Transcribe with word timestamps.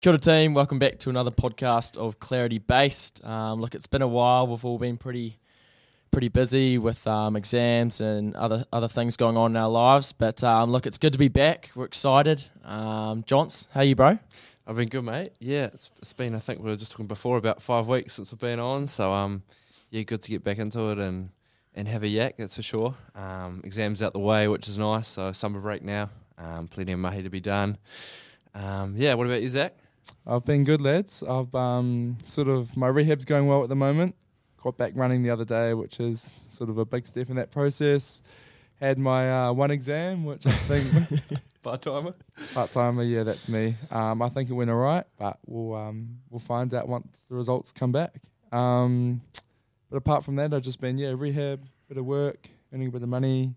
Kia 0.00 0.12
ora 0.12 0.18
team, 0.20 0.54
welcome 0.54 0.78
back 0.78 1.00
to 1.00 1.10
another 1.10 1.32
podcast 1.32 1.96
of 1.96 2.20
Clarity 2.20 2.58
Based. 2.58 3.24
Um, 3.24 3.60
look, 3.60 3.74
it's 3.74 3.88
been 3.88 4.00
a 4.00 4.06
while. 4.06 4.46
We've 4.46 4.64
all 4.64 4.78
been 4.78 4.96
pretty 4.96 5.40
pretty 6.12 6.28
busy 6.28 6.78
with 6.78 7.04
um, 7.08 7.34
exams 7.34 8.00
and 8.00 8.36
other 8.36 8.64
other 8.72 8.86
things 8.86 9.16
going 9.16 9.36
on 9.36 9.50
in 9.50 9.56
our 9.56 9.68
lives. 9.68 10.12
But 10.12 10.44
um, 10.44 10.70
look, 10.70 10.86
it's 10.86 10.98
good 10.98 11.14
to 11.14 11.18
be 11.18 11.26
back. 11.26 11.72
We're 11.74 11.84
excited. 11.86 12.44
Um, 12.64 13.24
Johns, 13.26 13.66
how 13.74 13.80
you, 13.80 13.96
bro? 13.96 14.20
I've 14.68 14.76
been 14.76 14.88
good, 14.88 15.02
mate. 15.02 15.32
Yeah, 15.40 15.64
it's, 15.64 15.90
it's 15.98 16.12
been. 16.12 16.36
I 16.36 16.38
think 16.38 16.60
we 16.60 16.70
were 16.70 16.76
just 16.76 16.92
talking 16.92 17.08
before 17.08 17.36
about 17.36 17.60
five 17.60 17.88
weeks 17.88 18.14
since 18.14 18.30
we've 18.30 18.38
been 18.38 18.60
on. 18.60 18.86
So 18.86 19.12
um, 19.12 19.42
yeah, 19.90 20.02
good 20.02 20.22
to 20.22 20.30
get 20.30 20.44
back 20.44 20.58
into 20.58 20.90
it 20.90 20.98
and 20.98 21.30
and 21.74 21.88
have 21.88 22.04
a 22.04 22.08
yak. 22.08 22.36
That's 22.36 22.54
for 22.54 22.62
sure. 22.62 22.94
Um, 23.16 23.62
exams 23.64 24.00
out 24.00 24.12
the 24.12 24.20
way, 24.20 24.46
which 24.46 24.68
is 24.68 24.78
nice. 24.78 25.08
So 25.08 25.32
summer 25.32 25.58
break 25.58 25.82
now. 25.82 26.10
Um, 26.38 26.68
plenty 26.68 26.92
of 26.92 27.00
mahi 27.00 27.24
to 27.24 27.30
be 27.30 27.40
done. 27.40 27.78
Um, 28.54 28.94
yeah. 28.96 29.14
What 29.14 29.26
about 29.26 29.42
you, 29.42 29.48
Zach? 29.48 29.74
I've 30.26 30.44
been 30.44 30.64
good, 30.64 30.80
lads. 30.80 31.22
I've 31.22 31.54
um, 31.54 32.18
sort 32.22 32.48
of 32.48 32.76
my 32.76 32.88
rehab's 32.88 33.24
going 33.24 33.46
well 33.46 33.62
at 33.62 33.68
the 33.68 33.76
moment. 33.76 34.14
Got 34.62 34.76
back 34.76 34.92
running 34.94 35.22
the 35.22 35.30
other 35.30 35.44
day, 35.44 35.72
which 35.74 36.00
is 36.00 36.44
sort 36.48 36.68
of 36.70 36.78
a 36.78 36.84
big 36.84 37.06
step 37.06 37.30
in 37.30 37.36
that 37.36 37.50
process. 37.50 38.22
Had 38.80 38.98
my 38.98 39.46
uh, 39.46 39.52
one 39.52 39.70
exam, 39.70 40.24
which 40.24 40.46
I 40.46 40.50
think 40.50 41.20
Part 41.62 41.82
timer. 41.82 42.14
part 42.54 42.70
timer. 42.70 43.02
Yeah, 43.02 43.24
that's 43.24 43.48
me. 43.48 43.74
Um, 43.90 44.22
I 44.22 44.28
think 44.28 44.48
it 44.50 44.52
went 44.52 44.70
alright, 44.70 45.04
but 45.18 45.38
we'll 45.46 45.74
um, 45.74 46.18
we'll 46.30 46.38
find 46.40 46.72
out 46.74 46.88
once 46.88 47.24
the 47.28 47.34
results 47.34 47.72
come 47.72 47.90
back. 47.92 48.14
Um, 48.52 49.20
but 49.90 49.96
apart 49.96 50.24
from 50.24 50.36
that, 50.36 50.54
I've 50.54 50.62
just 50.62 50.80
been 50.80 50.98
yeah 50.98 51.14
rehab, 51.16 51.64
bit 51.88 51.98
of 51.98 52.04
work, 52.04 52.48
earning 52.72 52.88
a 52.88 52.90
bit 52.90 53.02
of 53.02 53.08
money, 53.08 53.54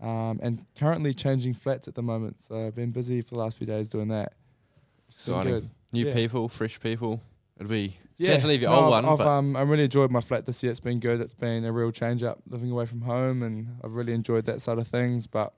um, 0.00 0.38
and 0.42 0.64
currently 0.78 1.12
changing 1.14 1.54
flats 1.54 1.88
at 1.88 1.94
the 1.94 2.02
moment. 2.02 2.42
So 2.42 2.66
I've 2.66 2.74
been 2.76 2.90
busy 2.92 3.20
for 3.22 3.34
the 3.34 3.40
last 3.40 3.58
few 3.58 3.66
days 3.66 3.88
doing 3.88 4.08
that. 4.08 4.34
It's 5.14 5.26
been 5.28 5.36
Exciting. 5.38 5.52
good. 5.60 5.70
New 5.92 6.06
Yeah. 6.08 6.14
people, 6.14 6.48
fresh 6.48 6.78
people. 6.80 7.20
It'll 7.56 7.68
be 7.70 7.96
sad 8.18 8.40
to 8.40 8.46
leave 8.48 8.62
your 8.62 8.70
no, 8.72 8.76
old 8.76 8.84
I've, 8.94 9.04
one, 9.04 9.12
I've, 9.12 9.18
but 9.18 9.26
um, 9.28 9.56
I 9.56 9.62
really 9.62 9.84
enjoyed 9.84 10.10
my 10.10 10.20
flat 10.20 10.44
this 10.44 10.62
year. 10.62 10.70
It's 10.72 10.80
been 10.80 10.98
good. 10.98 11.20
It's 11.20 11.34
been 11.34 11.64
a 11.64 11.72
real 11.72 11.92
change 11.92 12.24
up 12.24 12.40
living 12.48 12.70
away 12.72 12.86
from 12.86 13.02
home, 13.02 13.42
and 13.44 13.76
I've 13.84 13.92
really 13.92 14.12
enjoyed 14.12 14.44
that 14.46 14.60
side 14.60 14.78
of 14.78 14.88
things. 14.88 15.28
But 15.28 15.54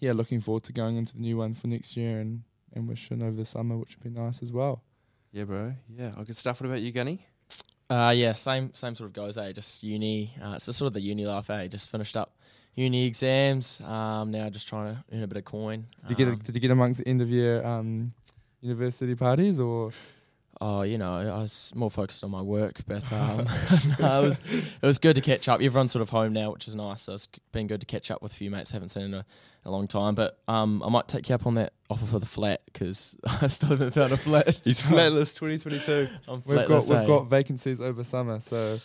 yeah, 0.00 0.12
looking 0.12 0.40
forward 0.40 0.64
to 0.64 0.72
going 0.72 0.96
into 0.96 1.14
the 1.14 1.20
new 1.20 1.36
one 1.36 1.54
for 1.54 1.68
next 1.68 1.96
year 1.96 2.18
and 2.20 2.42
and 2.74 2.88
wishing 2.88 3.22
over 3.22 3.36
the 3.36 3.44
summer, 3.44 3.76
which 3.76 3.96
would 3.96 4.02
be 4.14 4.20
nice 4.20 4.42
as 4.42 4.50
well. 4.52 4.82
yeah, 5.30 5.44
bro. 5.44 5.74
Yeah, 5.94 6.12
all 6.16 6.24
good 6.24 6.36
stuff. 6.36 6.60
What 6.60 6.66
about 6.68 6.80
you, 6.80 6.90
Gunny? 6.90 7.24
Uh, 7.88 8.12
yeah, 8.16 8.32
same 8.32 8.74
same 8.74 8.94
sort 8.96 9.08
of 9.10 9.12
goes, 9.12 9.38
eh? 9.38 9.52
Just 9.52 9.82
uni. 9.84 10.34
Uh, 10.42 10.54
it's 10.56 10.66
just 10.66 10.78
sort 10.78 10.88
of 10.88 10.94
the 10.94 11.00
uni 11.02 11.24
life, 11.26 11.50
eh? 11.50 11.68
Just 11.68 11.88
finished 11.90 12.16
up 12.16 12.34
uni 12.74 13.06
exams. 13.06 13.80
Um, 13.82 14.30
now 14.32 14.48
just 14.50 14.66
trying 14.66 14.94
to 14.96 15.04
earn 15.12 15.22
a 15.22 15.26
bit 15.28 15.36
of 15.36 15.44
coin. 15.44 15.86
Did 16.08 16.18
you 16.18 16.26
Um, 16.26 16.34
get 16.36 16.44
did 16.46 16.54
you 16.56 16.60
get 16.60 16.70
amongst 16.72 16.98
the 17.00 17.06
end 17.08 17.20
of 17.22 17.28
year 17.30 17.64
um, 17.64 18.12
university 18.62 19.14
parties 19.14 19.60
or 19.60 19.92
Oh, 20.64 20.82
you 20.82 20.96
know, 20.96 21.12
I 21.12 21.38
was 21.38 21.72
more 21.74 21.90
focused 21.90 22.22
on 22.22 22.30
my 22.30 22.40
work, 22.40 22.82
but 22.86 23.12
um, 23.12 23.38
no, 23.98 24.22
it 24.22 24.26
was 24.26 24.40
it 24.50 24.86
was 24.86 24.98
good 24.98 25.16
to 25.16 25.20
catch 25.20 25.48
up. 25.48 25.60
Everyone's 25.60 25.90
sort 25.90 26.02
of 26.02 26.10
home 26.10 26.32
now, 26.32 26.52
which 26.52 26.68
is 26.68 26.76
nice. 26.76 27.02
So 27.02 27.14
it's 27.14 27.26
been 27.50 27.66
good 27.66 27.80
to 27.80 27.86
catch 27.86 28.12
up 28.12 28.22
with 28.22 28.32
a 28.32 28.36
few 28.36 28.48
mates 28.48 28.70
I 28.70 28.74
haven't 28.76 28.90
seen 28.90 29.06
in 29.06 29.14
a, 29.14 29.24
a 29.64 29.70
long 29.72 29.88
time. 29.88 30.14
But 30.14 30.38
um, 30.46 30.80
I 30.84 30.88
might 30.88 31.08
take 31.08 31.28
you 31.28 31.34
up 31.34 31.48
on 31.48 31.54
that 31.54 31.72
offer 31.90 32.06
for 32.06 32.20
the 32.20 32.26
flat 32.26 32.60
because 32.66 33.16
I 33.26 33.48
still 33.48 33.70
haven't 33.70 33.90
found 33.90 34.12
a 34.12 34.16
flat. 34.16 34.60
He's 34.62 34.80
flatless 34.82 35.34
2022. 35.36 36.08
I'm 36.28 36.44
we've 36.46 36.68
got 36.68 36.84
we've 36.84 36.92
eh? 36.92 37.06
got 37.06 37.26
vacancies 37.26 37.80
over 37.80 38.04
summer, 38.04 38.38
so 38.38 38.76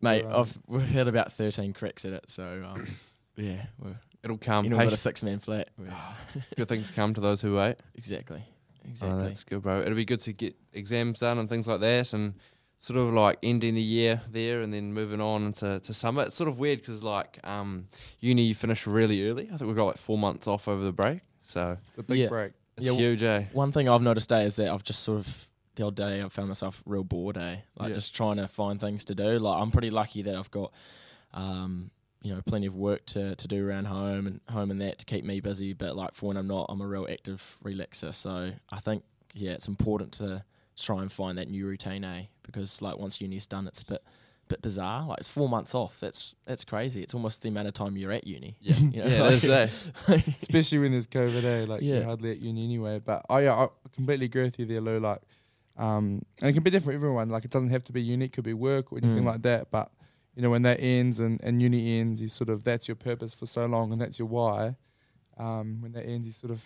mate. 0.00 0.24
um, 0.24 0.32
I've 0.32 0.58
we've 0.66 0.88
had 0.88 1.08
about 1.08 1.34
thirteen 1.34 1.74
cracks 1.74 2.06
at 2.06 2.14
it, 2.14 2.30
so 2.30 2.64
um, 2.66 2.86
yeah, 3.36 3.66
we're 3.78 3.96
It'll 4.24 4.38
come. 4.38 4.64
you 4.64 4.70
know, 4.70 4.76
got 4.76 4.92
a 4.92 4.96
six 4.96 5.22
man 5.22 5.38
flat. 5.40 5.68
Good 6.56 6.68
things 6.68 6.90
come 6.90 7.14
to 7.14 7.20
those 7.20 7.40
who 7.40 7.54
wait. 7.56 7.76
exactly, 7.96 8.42
Oh, 9.02 9.22
that's 9.22 9.44
good, 9.44 9.62
bro. 9.62 9.80
It'll 9.80 9.94
be 9.94 10.04
good 10.04 10.20
to 10.20 10.32
get 10.32 10.54
exams 10.72 11.20
done 11.20 11.38
and 11.38 11.48
things 11.48 11.66
like 11.68 11.80
that, 11.80 12.12
and 12.14 12.34
sort 12.78 12.98
of 12.98 13.12
like 13.12 13.38
ending 13.42 13.74
the 13.74 13.82
year 13.82 14.20
there, 14.30 14.60
and 14.62 14.72
then 14.72 14.92
moving 14.92 15.20
on 15.20 15.44
into 15.46 15.80
to 15.80 15.94
summer. 15.94 16.22
It's 16.24 16.36
sort 16.36 16.48
of 16.48 16.58
weird 16.58 16.78
because 16.80 17.02
like 17.02 17.38
um, 17.46 17.88
uni 18.20 18.42
you 18.42 18.54
finish 18.54 18.86
really 18.86 19.28
early. 19.28 19.44
I 19.52 19.56
think 19.56 19.62
we've 19.68 19.76
got 19.76 19.86
like 19.86 19.98
four 19.98 20.18
months 20.18 20.46
off 20.46 20.68
over 20.68 20.82
the 20.84 20.92
break, 20.92 21.20
so 21.42 21.76
it's 21.86 21.98
a 21.98 22.02
big 22.02 22.18
Yeah. 22.18 22.28
break. 22.28 22.52
it's 22.76 22.86
Yeah, 22.86 22.92
huge, 22.92 23.22
eh? 23.22 23.44
One 23.52 23.72
thing 23.72 23.88
I've 23.88 24.02
noticed 24.02 24.30
eh, 24.32 24.42
is 24.42 24.56
that 24.56 24.68
I've 24.68 24.84
just 24.84 25.02
sort 25.02 25.18
of 25.18 25.50
the 25.74 25.84
odd 25.86 25.94
day 25.96 26.20
I've 26.22 26.32
found 26.32 26.48
myself 26.48 26.82
real 26.86 27.04
bored, 27.04 27.36
eh? 27.36 27.56
Like 27.76 27.88
Yeah. 27.88 27.94
just 27.96 28.14
trying 28.14 28.36
to 28.36 28.46
find 28.48 28.80
things 28.80 29.04
to 29.06 29.14
do. 29.14 29.38
Like 29.40 29.60
I'm 29.60 29.70
pretty 29.72 29.90
lucky 29.90 30.22
that 30.22 30.34
I've 30.36 30.50
got, 30.50 30.72
um, 31.34 31.90
you 32.22 32.34
know, 32.34 32.40
plenty 32.46 32.66
of 32.66 32.74
work 32.74 33.06
to, 33.06 33.34
to 33.36 33.48
do 33.48 33.66
around 33.66 33.86
home 33.86 34.26
and 34.26 34.40
home 34.50 34.70
and 34.70 34.80
that 34.80 34.98
to 34.98 35.04
keep 35.04 35.24
me 35.24 35.40
busy. 35.40 35.72
But 35.72 35.96
like 35.96 36.14
for 36.14 36.26
when 36.28 36.36
I'm 36.36 36.48
not, 36.48 36.66
I'm 36.68 36.80
a 36.80 36.86
real 36.86 37.06
active 37.10 37.56
relaxer. 37.64 38.12
So 38.14 38.52
I 38.70 38.80
think 38.80 39.04
yeah, 39.34 39.52
it's 39.52 39.68
important 39.68 40.12
to 40.14 40.42
try 40.76 41.02
and 41.02 41.10
find 41.12 41.38
that 41.38 41.48
new 41.48 41.66
routine, 41.66 42.04
eh? 42.04 42.22
Because 42.42 42.80
like 42.82 42.98
once 42.98 43.20
uni's 43.20 43.46
done, 43.46 43.66
it's 43.68 43.82
a 43.82 43.86
bit 43.86 44.02
bit 44.48 44.62
bizarre. 44.62 45.06
Like 45.06 45.18
it's 45.18 45.28
four 45.28 45.48
months 45.48 45.74
off. 45.74 46.00
That's 46.00 46.34
that's 46.46 46.64
crazy. 46.64 47.02
It's 47.02 47.14
almost 47.14 47.42
the 47.42 47.50
amount 47.50 47.68
of 47.68 47.74
time 47.74 47.96
you're 47.96 48.10
at 48.12 48.26
uni. 48.26 48.56
Yeah, 48.60 48.74
You 48.78 49.02
know, 49.02 49.06
yeah, 49.06 49.22
like- 49.22 49.44
it 49.44 49.50
eh? 50.08 50.32
especially 50.42 50.78
when 50.78 50.92
there's 50.92 51.06
COVID, 51.06 51.44
eh? 51.44 51.66
Like 51.68 51.82
Yeah. 51.82 51.96
you're 51.96 52.04
hardly 52.04 52.30
at 52.32 52.38
uni 52.40 52.64
anyway. 52.64 52.98
But 53.04 53.26
I, 53.28 53.40
yeah, 53.42 53.54
I 53.54 53.68
completely 53.94 54.26
agree 54.26 54.44
with 54.44 54.58
you 54.58 54.64
there, 54.66 54.80
Lou. 54.80 54.98
Like, 54.98 55.20
um, 55.76 56.22
and 56.40 56.50
it 56.50 56.52
can 56.54 56.62
be 56.62 56.70
different 56.70 56.98
for 56.98 57.06
everyone. 57.06 57.28
Like, 57.28 57.44
it 57.44 57.50
doesn't 57.52 57.70
have 57.70 57.84
to 57.84 57.92
be 57.92 58.02
unique. 58.02 58.32
Could 58.32 58.42
be 58.44 58.54
work 58.54 58.90
or 58.92 58.98
anything 58.98 59.22
Mm. 59.22 59.26
like 59.26 59.42
that. 59.42 59.70
But 59.70 59.92
you 60.38 60.42
know, 60.42 60.50
when 60.50 60.62
that 60.62 60.78
ends 60.80 61.18
and, 61.18 61.40
and 61.42 61.60
uni 61.60 61.98
ends, 61.98 62.22
you 62.22 62.28
sort 62.28 62.48
of 62.48 62.62
that's 62.62 62.86
your 62.86 62.94
purpose 62.94 63.34
for 63.34 63.44
so 63.44 63.66
long, 63.66 63.90
and 63.90 64.00
that's 64.00 64.20
your 64.20 64.28
why. 64.28 64.76
Um, 65.36 65.78
when 65.82 65.90
that 65.94 66.06
ends, 66.06 66.28
you 66.28 66.32
sort 66.32 66.52
of, 66.52 66.62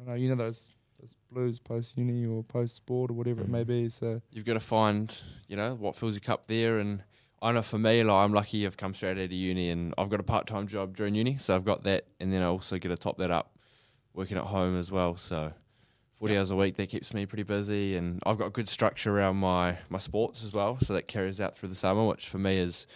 I 0.00 0.04
don't 0.04 0.08
know, 0.08 0.14
you 0.14 0.30
know 0.30 0.36
those 0.36 0.70
those 0.98 1.16
blues 1.30 1.58
post 1.58 1.98
uni 1.98 2.24
or 2.24 2.42
post 2.42 2.76
sport 2.76 3.10
or 3.10 3.14
whatever 3.14 3.42
it 3.42 3.50
may 3.50 3.62
Mm. 3.62 3.66
be. 3.66 3.88
So 3.90 4.22
You've 4.30 4.46
got 4.46 4.54
to 4.54 4.60
find, 4.60 5.14
you 5.48 5.56
know, 5.56 5.74
what 5.74 5.96
fills 5.96 6.14
your 6.14 6.20
cup 6.22 6.46
there. 6.46 6.78
And 6.78 7.02
I 7.42 7.52
know 7.52 7.60
for 7.60 7.78
me, 7.78 8.02
like 8.02 8.24
I'm 8.24 8.32
lucky 8.32 8.64
I've 8.64 8.78
come 8.78 8.94
straight 8.94 9.18
out 9.18 9.24
of 9.24 9.32
uni, 9.32 9.68
and 9.68 9.92
I've 9.98 10.08
got 10.08 10.20
a 10.20 10.22
part 10.22 10.46
time 10.46 10.66
job 10.66 10.96
during 10.96 11.14
uni, 11.14 11.36
so 11.36 11.54
I've 11.54 11.66
got 11.66 11.82
that, 11.84 12.06
and 12.20 12.32
then 12.32 12.40
I 12.40 12.46
also 12.46 12.78
get 12.78 12.88
to 12.88 12.96
top 12.96 13.18
that 13.18 13.30
up 13.30 13.54
working 14.14 14.38
at 14.38 14.44
home 14.44 14.78
as 14.78 14.90
well. 14.90 15.16
So. 15.16 15.52
40 16.20 16.36
hours 16.36 16.50
a 16.50 16.56
week 16.56 16.76
that 16.76 16.88
keeps 16.88 17.12
me 17.12 17.26
pretty 17.26 17.42
busy 17.42 17.96
and 17.96 18.20
I've 18.24 18.38
got 18.38 18.52
good 18.52 18.68
structure 18.68 19.16
around 19.16 19.36
my, 19.36 19.76
my 19.88 19.98
sports 19.98 20.44
as 20.44 20.52
well 20.52 20.78
so 20.80 20.94
that 20.94 21.08
carries 21.08 21.40
out 21.40 21.56
through 21.56 21.70
the 21.70 21.74
summer 21.74 22.06
which 22.06 22.28
for 22.28 22.38
me 22.38 22.58
is 22.58 22.86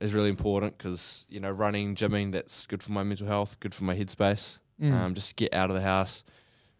is 0.00 0.14
really 0.14 0.30
important 0.30 0.76
because 0.76 1.26
you 1.28 1.40
know 1.40 1.50
running 1.50 1.94
gymming 1.94 2.32
that's 2.32 2.66
good 2.66 2.82
for 2.82 2.92
my 2.92 3.02
mental 3.02 3.26
health 3.26 3.60
good 3.60 3.74
for 3.74 3.84
my 3.84 3.94
headspace 3.94 4.58
mm. 4.80 4.92
um, 4.92 5.14
just 5.14 5.36
get 5.36 5.54
out 5.54 5.70
of 5.70 5.76
the 5.76 5.82
house 5.82 6.24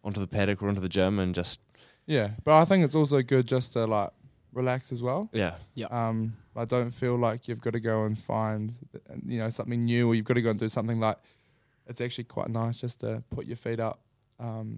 onto 0.03 0.19
the 0.19 0.27
paddock 0.27 0.61
or 0.61 0.67
onto 0.67 0.81
the 0.81 0.89
gym 0.89 1.19
and 1.19 1.35
just 1.35 1.59
yeah, 2.11 2.31
but 2.43 2.59
I 2.59 2.65
think 2.65 2.83
it's 2.83 2.95
also 2.95 3.21
good 3.21 3.47
just 3.47 3.73
to 3.73 3.85
like 3.85 4.09
relax 4.53 4.91
as 4.91 5.01
well. 5.01 5.29
yeah 5.33 5.55
yeah 5.75 5.87
Um, 5.89 6.33
I 6.55 6.65
don't 6.65 6.91
feel 6.91 7.15
like 7.15 7.47
you've 7.47 7.61
got 7.61 7.73
to 7.73 7.79
go 7.79 8.03
and 8.03 8.19
find, 8.19 8.73
you 9.25 9.39
know, 9.39 9.49
something 9.49 9.81
new, 9.81 10.09
or 10.09 10.15
you've 10.15 10.25
got 10.25 10.33
to 10.33 10.41
go 10.41 10.49
and 10.49 10.59
do 10.59 10.67
something 10.67 10.99
like. 10.99 11.17
It's 11.87 12.01
actually 12.01 12.25
quite 12.25 12.49
nice 12.49 12.79
just 12.79 12.99
to 13.01 13.23
put 13.31 13.47
your 13.47 13.57
feet 13.57 13.79
up, 13.79 13.99
um, 14.39 14.77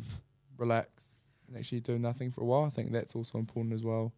relax, 0.58 1.06
and 1.54 1.60
actually 1.60 1.80
do 1.82 2.00
nothing 2.00 2.32
for 2.32 2.42
a 2.42 2.46
while. 2.46 2.66
I 2.66 2.70
think 2.70 2.92
that's 2.92 3.16
also 3.16 3.38
important 3.38 3.76
as 3.76 3.84
well, 3.84 4.12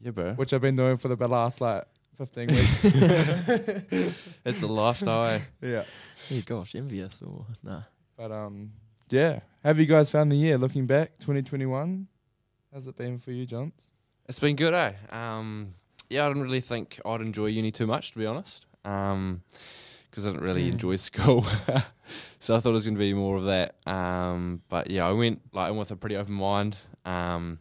yeah 0.00 0.10
bro 0.10 0.34
which 0.34 0.52
I've 0.52 0.60
been 0.60 0.76
doing 0.76 0.98
for 0.98 1.08
the 1.08 1.26
last 1.26 1.60
like 1.60 1.84
fifteen 2.16 2.48
weeks. 2.56 2.84
it's 4.44 4.62
a 4.62 4.66
lifestyle 4.66 5.26
eh? 5.26 5.40
yeah, 5.62 5.84
yeah, 6.28 6.40
gosh, 6.44 6.74
envious 6.74 7.22
or 7.22 7.46
nah. 7.62 7.82
but 8.16 8.30
um, 8.30 8.72
yeah. 9.08 9.40
Have 9.64 9.80
you 9.80 9.86
guys 9.86 10.10
found 10.10 10.30
the 10.30 10.36
year 10.36 10.58
looking 10.58 10.86
back, 10.86 11.18
twenty 11.18 11.42
twenty 11.42 11.66
one? 11.66 12.08
How's 12.72 12.86
it 12.86 12.96
been 12.96 13.18
for 13.18 13.32
you, 13.32 13.46
Johns? 13.46 13.90
It's 14.28 14.40
been 14.40 14.56
good, 14.56 14.74
eh? 14.74 14.92
Um, 15.10 15.74
yeah, 16.10 16.24
I 16.26 16.28
didn't 16.28 16.42
really 16.42 16.60
think 16.60 17.00
I'd 17.06 17.20
enjoy 17.20 17.46
uni 17.46 17.70
too 17.70 17.86
much, 17.86 18.12
to 18.12 18.18
be 18.18 18.26
honest, 18.26 18.66
because 20.10 20.26
I 20.26 20.30
didn't 20.30 20.44
really 20.44 20.68
Mm. 20.68 20.72
enjoy 20.72 20.96
school. 21.10 21.44
so 22.38 22.56
I 22.56 22.60
thought 22.60 22.70
it 22.70 22.72
was 22.72 22.84
going 22.86 22.94
to 22.96 22.98
be 23.00 23.14
more 23.14 23.36
of 23.36 23.44
that. 23.44 23.74
Um, 23.86 24.62
but 24.68 24.90
yeah, 24.90 25.06
I 25.06 25.12
went 25.12 25.40
like 25.52 25.70
in 25.70 25.76
with 25.76 25.90
a 25.90 25.96
pretty 25.96 26.16
open 26.16 26.34
mind, 26.34 26.76
um, 27.04 27.58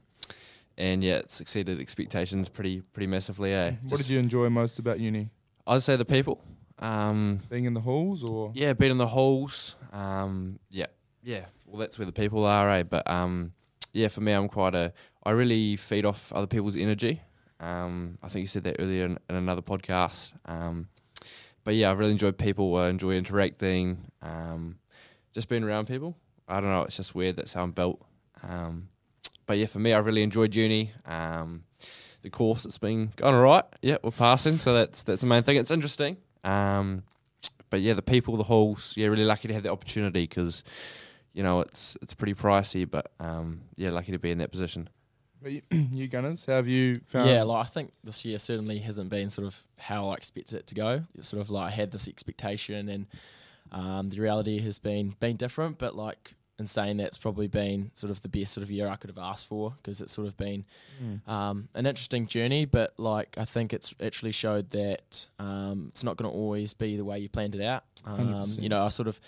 and 0.77 1.03
yeah, 1.03 1.15
it 1.15 1.37
exceeded 1.39 1.79
expectations 1.79 2.49
pretty 2.49 2.81
pretty 2.93 3.07
massively. 3.07 3.53
Eh? 3.53 3.71
What 3.81 3.89
Just- 3.89 4.03
did 4.03 4.09
you 4.13 4.19
enjoy 4.19 4.49
most 4.49 4.79
about 4.79 4.99
uni? 4.99 5.29
I'd 5.67 5.81
say 5.83 5.95
the 5.95 6.05
people. 6.05 6.43
Um, 6.77 7.39
Being 7.49 7.65
in 7.65 7.73
the 7.73 7.79
halls, 7.81 8.23
or 8.23 8.51
yeah, 8.53 8.73
being 8.73 8.91
in 8.91 8.97
the 8.97 9.07
halls. 9.07 9.77
Um, 9.93 10.59
yeah, 10.69 10.87
yeah. 11.23 11.45
Well, 11.65 11.79
that's 11.79 11.97
where 11.97 12.05
the 12.05 12.11
people 12.11 12.45
are, 12.45 12.69
eh? 12.69 12.83
But 12.83 13.09
um, 13.09 13.53
yeah, 13.93 14.09
for 14.09 14.19
me, 14.21 14.33
I'm 14.33 14.49
quite 14.49 14.75
a. 14.75 14.91
I 15.23 15.31
really 15.31 15.75
feed 15.77 16.05
off 16.05 16.31
other 16.33 16.47
people's 16.47 16.75
energy. 16.75 17.21
Um, 17.61 18.17
I 18.21 18.27
think 18.27 18.41
you 18.43 18.47
said 18.47 18.65
that 18.65 18.75
earlier 18.79 19.05
in, 19.05 19.17
in 19.29 19.35
another 19.37 19.61
podcast. 19.61 20.33
Um, 20.45 20.89
but 21.65 21.75
yeah, 21.75 21.91
I've 21.91 21.99
really 21.99 22.13
enjoyed 22.13 22.37
people. 22.37 22.77
I 22.77 22.87
enjoy 22.87 23.15
interacting. 23.15 23.97
Um, 24.21 24.77
just 25.33 25.49
being 25.49 25.65
around 25.65 25.87
people. 25.87 26.15
I 26.47 26.61
don't 26.61 26.69
know. 26.69 26.83
It's 26.83 26.95
just 26.95 27.13
weird. 27.13 27.35
That's 27.35 27.53
how 27.53 27.63
I'm 27.63 27.71
built. 27.71 28.01
Um, 28.41 28.87
but 29.45 29.57
yeah, 29.57 29.65
for 29.65 29.79
me, 29.79 29.91
I 29.91 29.97
really 29.97 30.23
enjoyed 30.23 30.55
uni. 30.55 30.91
Um, 31.05 31.63
the 32.21 32.29
course, 32.29 32.65
it's 32.65 32.77
been 32.77 33.11
going 33.17 33.35
all 33.35 33.43
right. 33.43 33.65
Yeah, 33.81 33.97
we're 34.01 34.11
passing, 34.11 34.57
so 34.57 34.73
that's 34.73 35.03
that's 35.03 35.21
the 35.21 35.27
main 35.27 35.43
thing. 35.43 35.57
It's 35.57 35.71
interesting. 35.71 36.17
Um, 36.43 37.03
but 37.69 37.81
yeah, 37.81 37.93
the 37.93 38.01
people, 38.01 38.37
the 38.37 38.43
halls, 38.43 38.95
yeah, 38.95 39.07
really 39.07 39.25
lucky 39.25 39.47
to 39.47 39.53
have 39.53 39.63
the 39.63 39.71
opportunity 39.71 40.23
because, 40.23 40.63
you 41.33 41.43
know, 41.43 41.59
it's 41.59 41.97
it's 42.01 42.13
pretty 42.13 42.33
pricey, 42.33 42.89
but 42.89 43.11
um, 43.19 43.61
yeah, 43.75 43.89
lucky 43.89 44.11
to 44.11 44.19
be 44.19 44.31
in 44.31 44.37
that 44.37 44.51
position. 44.51 44.89
You 45.71 46.07
Gunners, 46.07 46.45
how 46.45 46.53
have 46.53 46.67
you 46.67 47.01
found? 47.05 47.29
Yeah, 47.29 47.43
like 47.43 47.65
I 47.65 47.69
think 47.69 47.91
this 48.03 48.25
year 48.25 48.37
certainly 48.39 48.79
hasn't 48.79 49.09
been 49.09 49.29
sort 49.29 49.47
of 49.47 49.63
how 49.77 50.09
I 50.09 50.15
expected 50.15 50.57
it 50.57 50.67
to 50.67 50.75
go. 50.75 51.03
It's 51.15 51.27
sort 51.27 51.41
of 51.41 51.49
like 51.49 51.71
I 51.71 51.75
had 51.75 51.91
this 51.91 52.07
expectation, 52.07 52.89
and 52.89 53.05
um, 53.71 54.09
the 54.09 54.19
reality 54.19 54.59
has 54.61 54.79
been 54.79 55.15
been 55.19 55.35
different. 55.35 55.77
But 55.77 55.95
like 55.95 56.33
in 56.57 56.65
saying 56.65 56.97
that, 56.97 57.07
it's 57.07 57.17
probably 57.17 57.47
been 57.47 57.91
sort 57.95 58.09
of 58.11 58.21
the 58.21 58.29
best 58.29 58.53
sort 58.53 58.63
of 58.63 58.71
year 58.71 58.87
I 58.87 58.95
could 58.95 59.09
have 59.09 59.17
asked 59.19 59.47
for 59.47 59.71
because 59.77 60.01
it's 60.01 60.13
sort 60.13 60.27
of 60.27 60.37
been 60.37 60.65
Mm. 61.03 61.27
um, 61.27 61.67
an 61.75 61.85
interesting 61.85 62.25
journey. 62.27 62.65
But 62.65 62.93
like 62.97 63.37
I 63.37 63.45
think 63.45 63.73
it's 63.73 63.93
actually 64.01 64.31
showed 64.31 64.69
that 64.71 65.27
um, 65.37 65.87
it's 65.89 66.03
not 66.03 66.17
going 66.17 66.31
to 66.31 66.35
always 66.35 66.73
be 66.73 66.95
the 66.97 67.05
way 67.05 67.19
you 67.19 67.29
planned 67.29 67.53
it 67.55 67.61
out. 67.61 67.83
Um, 68.05 68.45
you 68.59 68.69
know, 68.69 68.83
I 68.85 68.87
sort 68.89 69.07
of 69.07 69.19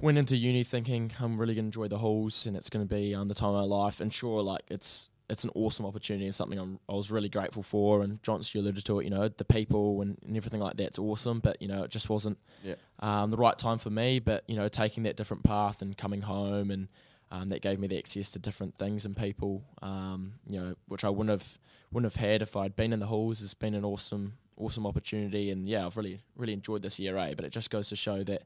went 0.00 0.18
into 0.18 0.36
uni 0.36 0.64
thinking 0.64 1.12
I'm 1.20 1.38
really 1.40 1.54
going 1.54 1.64
to 1.64 1.68
enjoy 1.68 1.88
the 1.88 1.98
halls 1.98 2.46
and 2.46 2.56
it's 2.56 2.70
going 2.70 2.86
to 2.86 2.94
be 2.94 3.14
um, 3.14 3.28
the 3.28 3.34
time 3.34 3.50
of 3.54 3.68
my 3.68 3.76
life. 3.76 4.00
And 4.00 4.12
sure, 4.12 4.42
like 4.42 4.62
it's 4.68 5.08
it's 5.28 5.44
an 5.44 5.50
awesome 5.54 5.86
opportunity 5.86 6.26
and 6.26 6.34
something 6.34 6.58
I'm, 6.58 6.78
I 6.90 6.92
was 6.92 7.10
really 7.10 7.28
grateful 7.30 7.62
for. 7.62 8.02
And 8.02 8.22
Johnson, 8.22 8.58
you 8.58 8.64
alluded 8.64 8.84
to 8.84 9.00
it, 9.00 9.04
you 9.04 9.10
know, 9.10 9.28
the 9.28 9.44
people 9.46 10.02
and, 10.02 10.18
and 10.26 10.36
everything 10.36 10.60
like 10.60 10.76
that's 10.76 10.98
awesome. 10.98 11.40
But, 11.40 11.62
you 11.62 11.68
know, 11.68 11.84
it 11.84 11.90
just 11.90 12.10
wasn't 12.10 12.36
Yeah. 12.62 12.74
um, 12.98 13.30
the 13.30 13.38
right 13.38 13.56
time 13.58 13.78
for 13.78 13.88
me. 13.88 14.18
But, 14.18 14.44
you 14.46 14.56
know, 14.56 14.68
taking 14.68 15.04
that 15.04 15.16
different 15.16 15.42
path 15.42 15.80
and 15.80 15.96
coming 15.96 16.20
home 16.22 16.70
and 16.70 16.88
um, 17.30 17.48
that 17.48 17.62
gave 17.62 17.78
me 17.78 17.86
the 17.86 17.96
access 17.96 18.30
to 18.32 18.38
different 18.38 18.76
things 18.76 19.06
and 19.06 19.16
people, 19.16 19.64
um, 19.80 20.34
you 20.46 20.60
know, 20.60 20.74
which 20.88 21.02
I 21.02 21.08
wouldn't 21.08 21.30
have 21.30 21.58
wouldn't 21.90 22.12
have 22.12 22.22
had 22.22 22.42
if 22.42 22.54
I'd 22.56 22.76
been 22.76 22.92
in 22.92 22.98
the 23.00 23.06
halls. 23.06 23.40
It's 23.42 23.54
been 23.54 23.74
an 23.74 23.84
awesome 23.86 24.34
awesome 24.58 24.86
opportunity, 24.86 25.50
and 25.50 25.66
yeah, 25.66 25.86
I've 25.86 25.96
really 25.96 26.20
really 26.36 26.52
enjoyed 26.52 26.82
this 26.82 26.98
year, 27.00 27.16
eh? 27.16 27.32
But 27.34 27.46
it 27.46 27.52
just 27.52 27.70
goes 27.70 27.88
to 27.88 27.96
show 27.96 28.22
that 28.24 28.42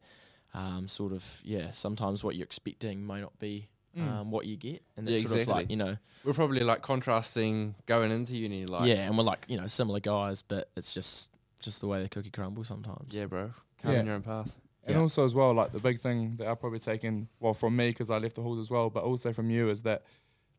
um, 0.57 0.89
sort 0.89 1.13
of 1.13 1.25
yeah, 1.45 1.71
sometimes 1.71 2.25
what 2.25 2.35
you're 2.35 2.45
expecting 2.45 3.07
may 3.07 3.21
not 3.21 3.39
be 3.39 3.69
Mm. 3.97 4.07
um, 4.11 4.31
what 4.31 4.45
you 4.45 4.57
get, 4.59 4.83
and 4.99 5.09
Yeah, 5.09 5.17
that's 5.21 5.31
sort 5.31 5.41
of 5.41 5.49
like 5.49 5.71
you 5.71 5.77
know 5.77 5.97
We're 6.23 6.35
probably 6.35 6.61
like 6.61 6.83
contrasting 6.83 7.75
going 7.87 8.11
into 8.13 8.37
uni, 8.37 8.67
like 8.67 8.87
yeah, 8.89 9.07
and 9.07 9.17
we're 9.17 9.25
like 9.25 9.47
you 9.49 9.57
know 9.57 9.67
similar 9.69 10.01
guys, 10.01 10.43
but 10.43 10.69
it's 10.77 10.93
just 10.93 11.31
just 11.63 11.81
the 11.81 11.87
way 11.87 12.03
the 12.03 12.09
cookie 12.11 12.29
crumbles 12.31 12.69
sometimes. 12.69 13.15
yeah, 13.15 13.25
bro, 13.25 13.53
carving 13.81 14.01
Yeah. 14.01 14.05
your 14.05 14.15
own 14.17 14.23
path. 14.23 14.53
And 14.85 14.97
Yeah. 14.97 15.01
also 15.01 15.25
as 15.25 15.35
well, 15.35 15.55
like 15.55 15.73
the 15.73 15.79
big 15.81 15.99
thing 16.01 16.37
that 16.37 16.47
I've 16.47 16.61
probably 16.61 16.79
taken, 16.79 17.29
well, 17.41 17.55
from 17.55 17.75
me 17.75 17.89
because 17.89 18.11
I 18.11 18.19
left 18.19 18.35
the 18.35 18.43
halls 18.43 18.59
as 18.59 18.69
well, 18.71 18.91
but 18.91 19.03
also 19.03 19.33
from 19.33 19.49
you 19.51 19.71
is 19.71 19.81
that, 19.83 20.05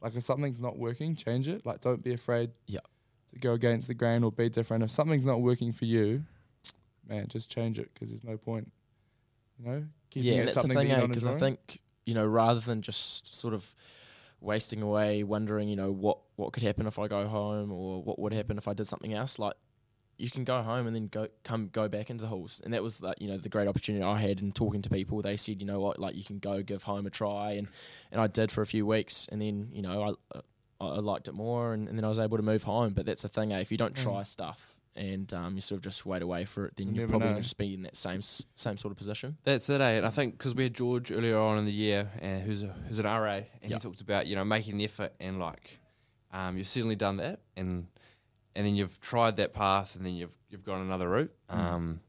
like, 0.02 0.16
if 0.16 0.24
something's 0.24 0.60
not 0.60 0.78
working, 0.78 1.16
change 1.16 1.48
it. 1.48 1.64
Like, 1.66 1.80
don't 1.82 2.04
be 2.04 2.14
afraid. 2.14 2.50
Yeah. 2.66 2.80
To 3.34 3.40
go 3.40 3.54
against 3.54 3.88
the 3.88 3.94
grain 3.94 4.24
or 4.24 4.32
be 4.32 4.50
different. 4.50 4.84
If 4.84 4.90
something's 4.92 5.26
not 5.28 5.42
working 5.42 5.72
for 5.72 5.86
you, 5.86 6.26
man, 7.08 7.28
just 7.28 7.50
change 7.52 7.78
it 7.80 7.92
because 7.94 8.10
there's 8.10 8.24
no 8.24 8.36
point. 8.38 8.72
You 9.60 9.66
know, 9.72 9.84
yeah, 10.26 10.32
that's 10.46 10.56
the 10.56 10.62
thing, 10.76 10.88
that 10.98 11.02
because 11.10 11.26
I 11.26 11.32
think 11.40 11.80
you 12.06 12.14
know 12.14 12.26
rather 12.26 12.60
than 12.60 12.82
just 12.82 13.36
sort 13.36 13.54
of 13.54 13.76
wasting 14.40 14.82
away 14.84 15.24
wondering 15.24 15.68
you 15.68 15.76
know 15.76 15.92
what 15.92 16.20
what 16.36 16.54
could 16.54 16.64
happen 16.64 16.86
if 16.88 17.00
I 17.00 17.08
go 17.08 17.28
home 17.28 17.72
or 17.72 18.02
what 18.04 18.20
would 18.20 18.34
happen 18.34 18.58
if 18.58 18.68
I 18.68 18.74
did 18.74 18.88
something 18.88 19.14
else, 19.14 19.40
like 19.40 19.56
you 20.20 20.30
can 20.32 20.44
go 20.44 20.62
home 20.64 20.88
and 20.88 20.96
then 20.96 21.08
go 21.08 21.28
come 21.44 21.70
go 21.72 21.88
back 21.88 22.10
into 22.10 22.24
the 22.24 22.28
halls, 22.30 22.62
and 22.64 22.74
that 22.74 22.82
was 22.84 23.02
like 23.02 23.20
you 23.22 23.28
know 23.28 23.38
the 23.38 23.50
great 23.50 23.68
opportunity 23.68 24.04
I 24.04 24.20
had 24.20 24.42
in 24.42 24.52
talking 24.52 24.82
to 24.84 24.90
people. 24.90 25.22
They 25.22 25.38
said 25.38 25.60
you 25.60 25.68
know 25.68 25.80
what, 25.80 26.00
like 26.00 26.16
you 26.16 26.24
can 26.24 26.40
go 26.40 26.62
give 26.64 26.84
home 26.84 27.06
a 27.06 27.10
try, 27.10 27.52
and 27.54 27.68
and 28.12 28.22
I 28.22 28.28
did 28.28 28.52
for 28.52 28.62
a 28.62 28.66
few 28.66 28.86
weeks, 28.86 29.28
and 29.32 29.42
then 29.42 29.70
you 29.72 29.82
know 29.82 30.04
I. 30.04 30.38
I 30.38 30.42
I 30.80 31.00
liked 31.00 31.28
it 31.28 31.34
more, 31.34 31.74
and, 31.74 31.90
and 31.90 31.98
then 31.98 32.06
I 32.06 32.08
was 32.08 32.20
able 32.20 32.38
to 32.38 32.44
move 32.44 32.62
home. 32.62 32.94
But 32.94 33.08
that's 33.08 33.24
the 33.24 33.30
thing, 33.30 33.52
eh? 33.52 33.62
if 33.62 33.72
you 33.72 33.80
don't 33.80 33.96
Mm. 33.96 34.04
try 34.04 34.22
stuff 34.22 34.76
and 34.98 35.32
um, 35.34 35.56
you 35.56 35.62
sort 35.62 35.78
of 35.78 35.84
just 35.84 36.06
wait 36.06 36.22
away 36.22 36.44
for 36.44 36.66
it, 36.66 36.76
then 36.76 36.88
You 36.94 37.02
you're 37.02 37.08
probably 37.08 37.30
gonna 37.30 37.42
just 37.42 37.58
be 37.58 37.74
in 37.74 37.84
that 37.84 37.96
same 37.96 38.22
same 38.22 38.76
sort 38.78 38.92
of 38.92 38.98
position. 38.98 39.38
That's 39.44 39.70
it, 39.70 39.80
eh? 39.80 39.92
And 39.98 40.06
I 40.06 40.10
think 40.10 40.38
because 40.38 40.56
we 40.56 40.64
had 40.64 40.74
George 40.74 41.12
earlier 41.12 41.38
on 41.38 41.58
in 41.58 41.66
the 41.66 41.72
year, 41.72 42.10
uh, 42.22 42.40
who's 42.40 42.64
a, 42.64 42.68
who's 42.88 43.00
an 43.00 43.06
RA, 43.06 43.36
and 43.36 43.46
Yeah. 43.72 43.78
he 43.78 43.80
talked 43.80 44.02
about 44.02 44.28
you 44.28 44.36
know 44.36 44.44
making 44.44 44.74
an 44.76 44.82
effort 44.82 45.14
and 45.20 45.40
like 45.40 45.80
um, 46.34 46.58
you've 46.58 46.68
certainly 46.68 46.96
done 46.96 47.18
that, 47.18 47.40
and 47.56 47.88
and 48.56 48.66
then 48.66 48.76
you've 48.76 49.00
tried 49.00 49.36
that 49.38 49.54
path, 49.54 49.96
and 49.96 50.06
then 50.06 50.16
you've 50.16 50.38
you've 50.50 50.64
gone 50.64 50.82
another 50.82 51.08
route. 51.08 51.32
Mm. 51.50 51.56
Um, 51.58 52.00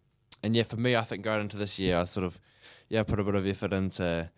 and 0.43 0.57
yeah, 0.57 0.63
for 0.63 0.77
me, 0.77 0.97
I 0.97 1.03
think 1.03 1.23
going 1.23 1.43
into 1.43 1.57
this 1.57 1.79
year, 1.79 1.99
I 1.99 2.05
sort 2.05 2.25
of 2.25 2.41
yeah 2.89 3.03
put 3.03 3.21
a 3.21 3.25
bit 3.25 3.35
of 3.35 3.47
effort 3.47 3.73
into 3.73 4.31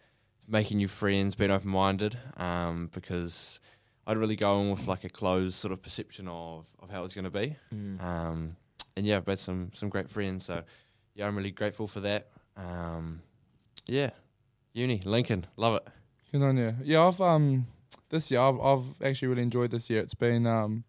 making 0.49 0.79
new 0.79 0.89
friends, 0.89 1.37
being 1.37 1.53
open 1.53 1.71
minded, 1.71 2.19
um, 2.37 2.89
because 2.93 3.61
I'd 4.07 4.17
really 4.17 4.37
go 4.37 4.61
in 4.61 4.71
with 4.71 4.87
like 4.89 5.05
a 5.05 5.09
closed 5.09 5.55
sort 5.55 5.73
of 5.73 5.83
perception 5.83 6.27
of 6.29 6.69
of 6.83 6.91
how 6.91 7.01
it 7.01 7.03
was 7.03 7.15
going 7.15 7.25
to 7.25 7.31
be. 7.31 7.57
Mm. 7.75 8.03
Um, 8.03 8.49
and 8.97 9.07
yeah, 9.07 9.17
I've 9.17 9.27
made 9.27 9.39
some 9.39 9.71
some 9.73 9.89
great 9.89 10.11
friends. 10.11 10.45
So 10.45 10.63
yeah, 11.15 11.27
I'm 11.27 11.37
really 11.37 11.51
grateful 11.53 11.87
for 11.87 12.01
that. 12.01 12.29
Um, 12.57 13.21
yeah, 13.87 14.11
uni 14.73 15.01
Lincoln, 15.05 15.47
love 15.57 15.77
it. 15.77 15.87
Good 16.33 16.43
on 16.43 16.57
you. 16.57 16.75
Yeah, 16.83 17.07
I've 17.07 17.21
um 17.21 17.67
this 18.09 18.31
year 18.31 18.41
I've 18.41 18.59
I've 18.61 18.85
actually 19.03 19.29
really 19.29 19.43
enjoyed 19.43 19.71
this 19.71 19.89
year. 19.91 20.01
It's 20.01 20.15
been 20.15 20.47
um 20.47 20.85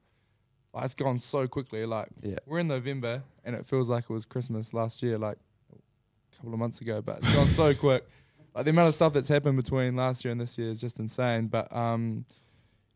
like 0.73 0.85
it's 0.85 0.93
gone 0.95 1.19
so 1.19 1.47
quickly. 1.47 1.85
Like 1.85 2.07
Yeah. 2.21 2.37
we're 2.45 2.59
in 2.59 2.67
November 2.67 3.23
and 3.43 3.55
it 3.55 3.65
feels 3.65 3.89
like 3.89 4.05
it 4.05 4.13
was 4.13 4.25
Christmas 4.25 4.73
last 4.73 5.01
year, 5.03 5.17
like 5.17 5.37
a 5.73 6.35
couple 6.35 6.53
of 6.53 6.59
months 6.59 6.79
ago. 6.81 7.01
But 7.01 7.17
it's 7.19 7.35
gone 7.35 7.47
so 7.47 7.73
quick. 7.85 8.07
Like 8.55 8.65
the 8.65 8.71
amount 8.71 8.89
of 8.89 8.95
stuff 8.95 9.13
that's 9.13 9.27
happened 9.29 9.57
between 9.57 9.95
last 9.95 10.23
year 10.25 10.31
and 10.31 10.39
this 10.39 10.57
year 10.57 10.69
is 10.69 10.79
just 10.81 10.99
insane. 10.99 11.47
But 11.47 11.75
um 11.75 12.25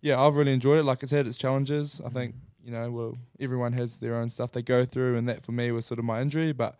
yeah, 0.06 0.22
I've 0.22 0.36
really 0.36 0.54
enjoyed 0.54 0.78
it. 0.78 0.84
Like 0.84 1.04
I 1.04 1.08
said, 1.08 1.26
its 1.26 1.36
challenges. 1.36 2.00
I 2.06 2.10
think 2.10 2.36
you 2.64 2.72
know, 2.72 2.92
well, 2.92 3.18
everyone 3.40 3.74
has 3.74 3.98
their 3.98 4.16
own 4.16 4.30
stuff 4.30 4.52
they 4.52 4.62
go 4.62 4.86
through, 4.86 5.18
and 5.18 5.28
that 5.28 5.44
for 5.44 5.52
me 5.52 5.72
was 5.72 5.88
sort 5.88 5.98
of 5.98 6.06
my 6.06 6.22
injury. 6.22 6.52
But 6.52 6.76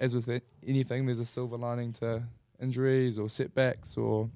as 0.00 0.16
with 0.16 0.40
anything, 0.66 1.04
there's 1.04 1.20
a 1.20 1.26
silver 1.26 1.58
lining 1.58 1.92
to 1.94 2.22
injuries 2.58 3.18
or 3.18 3.28
setbacks 3.28 3.98
or 3.98 4.30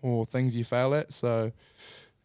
or 0.00 0.24
things 0.24 0.56
you 0.56 0.64
fail 0.64 0.94
at. 0.94 1.12
So, 1.12 1.52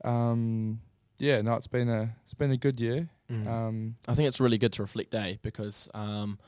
um, 0.05 0.79
yeah, 1.19 1.41
no, 1.41 1.55
it's 1.55 1.67
been 1.67 1.89
a 1.89 2.15
it's 2.23 2.33
been 2.33 2.51
a 2.51 2.57
good 2.57 2.79
year. 2.79 3.09
Mm. 3.29 3.45
Um, 3.45 3.95
I 4.07 4.15
think 4.15 4.29
it's 4.29 4.39
really 4.39 4.57
good 4.57 4.71
to 4.71 4.83
reflect, 4.83 5.13
eh? 5.13 5.35
Because 5.41 5.89
um, 5.94 6.39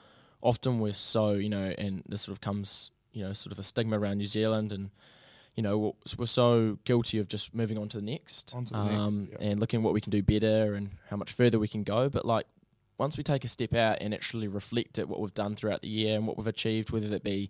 often 0.42 0.80
we're 0.80 0.94
so, 0.94 1.34
you 1.34 1.50
know, 1.50 1.74
and 1.78 2.04
this 2.08 2.22
sort 2.22 2.38
of 2.38 2.40
comes, 2.40 2.92
you 3.12 3.26
know, 3.26 3.34
sort 3.34 3.52
of 3.52 3.60
a 3.60 3.64
stigma 3.64 4.00
around 4.00 4.20
New 4.20 4.28
Zealand, 4.28 4.72
and 4.72 4.92
you 5.56 5.64
know, 5.64 5.78
we're, 5.78 5.92
we're 6.18 6.26
so 6.26 6.78
guilty 6.84 7.18
of 7.18 7.28
just 7.28 7.56
moving 7.56 7.78
on 7.78 7.88
to 7.90 7.98
the 7.98 8.04
next, 8.04 8.50
to 8.50 8.56
the 8.56 8.62
next, 8.62 8.74
um, 8.74 9.28
yeah. 9.32 9.48
and 9.48 9.60
looking 9.60 9.80
at 9.80 9.84
what 9.84 9.94
we 9.94 10.02
can 10.02 10.12
do 10.12 10.22
better 10.22 10.76
and 10.76 10.92
how 11.10 11.16
much 11.16 11.32
further 11.32 11.58
we 11.60 11.68
can 11.68 11.84
go. 11.84 12.10
But 12.10 12.26
like, 12.26 12.46
once 12.98 13.18
we 13.18 13.24
take 13.24 13.44
a 13.46 13.48
step 13.48 13.74
out 13.74 13.98
and 14.02 14.14
actually 14.14 14.48
reflect 14.48 15.00
at 15.00 15.08
what 15.08 15.20
we've 15.20 15.34
done 15.34 15.56
throughout 15.56 15.82
the 15.82 15.88
year 15.88 16.16
and 16.18 16.28
what 16.28 16.38
we've 16.38 16.48
achieved, 16.48 16.92
whether 16.92 17.08
that 17.10 17.24
be, 17.24 17.50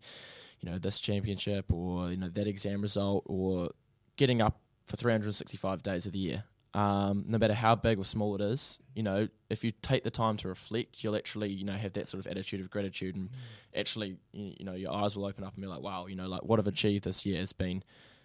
you 0.60 0.70
know, 0.70 0.78
this 0.78 1.00
championship 1.00 1.72
or 1.72 2.10
you 2.10 2.18
know 2.18 2.30
that 2.30 2.48
exam 2.48 2.82
result 2.82 3.24
or 3.28 3.70
getting 4.18 4.42
up 4.42 4.60
for 4.86 4.98
365 4.98 5.84
days 5.84 6.06
of 6.06 6.14
the 6.14 6.20
year. 6.20 6.44
Um, 6.76 7.24
no 7.26 7.38
matter 7.38 7.54
how 7.54 7.76
big 7.76 7.98
or 8.00 8.04
small 8.04 8.36
it 8.36 8.42
is, 8.42 8.80
you 8.96 9.02
know, 9.02 9.30
if 9.50 9.64
you 9.64 9.72
take 9.82 10.04
the 10.04 10.12
time 10.12 10.36
to 10.38 10.50
reflect, 10.50 11.04
you'll 11.04 11.16
actually, 11.16 11.50
you 11.50 11.64
know, 11.64 11.72
have 11.72 11.94
that 11.94 12.10
sort 12.10 12.20
of 12.20 12.30
attitude 12.30 12.60
of 12.60 12.70
gratitude, 12.70 13.16
and 13.16 13.30
actually, 13.74 14.18
you, 14.34 14.56
you 14.60 14.66
know, 14.66 14.74
your 14.74 14.92
eyes 14.92 15.16
will 15.16 15.26
open 15.26 15.46
up 15.46 15.54
and 15.54 15.62
be 15.62 15.70
like, 15.70 15.82
wow, 15.82 16.08
you 16.08 16.18
know, 16.18 16.28
like 16.28 16.44
what 16.44 16.60
I've 16.60 16.68
achieved 16.68 17.06
this 17.06 17.26
year 17.26 17.40
has 17.40 17.54
been 17.54 17.82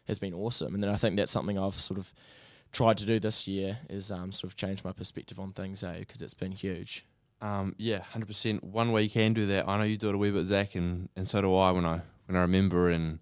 has 0.09 0.19
been 0.19 0.35
awesome. 0.35 0.75
And 0.75 0.83
then 0.83 0.91
I 0.91 0.97
think 0.97 1.17
that's 1.17 1.31
something 1.31 1.57
I've 1.57 1.75
sort 1.75 2.01
of 2.01 2.13
tried 2.73 2.99
to 2.99 3.07
do 3.07 3.21
this 3.21 3.47
year 3.47 3.79
is 3.89 4.11
um, 4.11 4.33
sort 4.33 4.51
of 4.53 4.57
change 4.57 4.83
my 4.83 4.91
perspective 4.93 5.39
on 5.39 5.53
things, 5.53 5.85
eh? 5.85 6.01
Because 6.01 6.21
it's 6.21 6.35
been 6.35 6.53
huge. 6.53 7.07
Um, 7.41 7.77
yeah, 7.79 8.01
hundred 8.03 8.27
percent. 8.27 8.65
One 8.65 8.91
way 8.91 9.03
you 9.05 9.11
can 9.11 9.33
do 9.33 9.47
that, 9.47 9.69
I 9.69 9.79
know 9.79 9.85
you 9.85 9.97
do 9.97 10.09
it 10.09 10.15
a 10.17 10.19
wee 10.19 10.33
bit, 10.33 10.45
Zach, 10.45 10.75
and, 10.75 11.09
and 11.15 11.29
so 11.29 11.41
do 11.41 11.55
I. 11.55 11.71
When 11.71 11.87
I 11.87 12.01
when 12.27 12.37
I 12.37 12.41
remember 12.41 12.91
and 12.91 13.21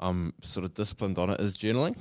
I'm 0.00 0.34
sort 0.40 0.64
of 0.64 0.74
disciplined 0.74 1.16
on 1.16 1.30
it, 1.30 1.40
is 1.40 1.56
journaling. 1.56 1.96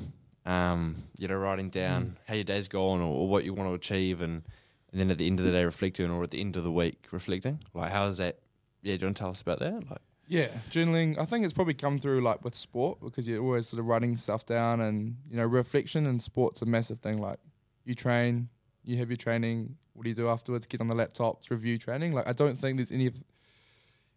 Um, 0.47 1.03
you 1.17 1.27
know, 1.27 1.35
writing 1.35 1.69
down 1.69 2.17
how 2.25 2.33
your 2.33 2.45
day's 2.45 2.69
gone 2.69 3.01
or, 3.01 3.13
or 3.13 3.27
what 3.27 3.43
you 3.43 3.53
want 3.53 3.69
to 3.69 3.73
achieve, 3.73 4.21
and 4.21 4.43
and 4.91 5.01
then 5.01 5.11
at 5.11 5.17
the 5.17 5.27
end 5.27 5.39
of 5.39 5.45
the 5.45 5.51
day 5.51 5.65
reflecting, 5.65 6.09
or 6.09 6.23
at 6.23 6.31
the 6.31 6.39
end 6.39 6.55
of 6.55 6.63
the 6.63 6.71
week 6.71 7.03
reflecting. 7.11 7.59
Like, 7.73 7.91
how 7.91 8.07
is 8.07 8.17
that? 8.17 8.39
Yeah, 8.81 8.95
do 8.95 9.01
you 9.01 9.07
want 9.07 9.17
to 9.17 9.21
tell 9.21 9.29
us 9.31 9.41
about 9.41 9.59
that? 9.59 9.89
Like, 9.89 9.99
yeah, 10.27 10.47
journaling. 10.71 11.19
I 11.19 11.25
think 11.25 11.43
it's 11.43 11.53
probably 11.53 11.73
come 11.73 11.99
through 11.99 12.21
like 12.21 12.45
with 12.45 12.55
sport 12.55 12.99
because 13.01 13.27
you're 13.27 13.43
always 13.43 13.67
sort 13.67 13.81
of 13.81 13.87
writing 13.87 14.15
stuff 14.15 14.45
down, 14.45 14.79
and 14.79 15.17
you 15.29 15.35
know, 15.35 15.45
reflection 15.45 16.05
in 16.05 16.19
sport's 16.19 16.61
a 16.61 16.65
massive 16.65 16.99
thing. 16.99 17.19
Like, 17.19 17.39
you 17.83 17.93
train, 17.93 18.47
you 18.85 18.97
have 18.97 19.09
your 19.09 19.17
training. 19.17 19.75
What 19.93 20.03
do 20.03 20.09
you 20.09 20.15
do 20.15 20.29
afterwards? 20.29 20.65
Get 20.65 20.79
on 20.79 20.87
the 20.87 20.95
laptops, 20.95 21.49
review 21.49 21.77
training. 21.77 22.13
Like, 22.13 22.27
I 22.27 22.31
don't 22.31 22.57
think 22.57 22.77
there's 22.77 22.91
any, 22.91 23.11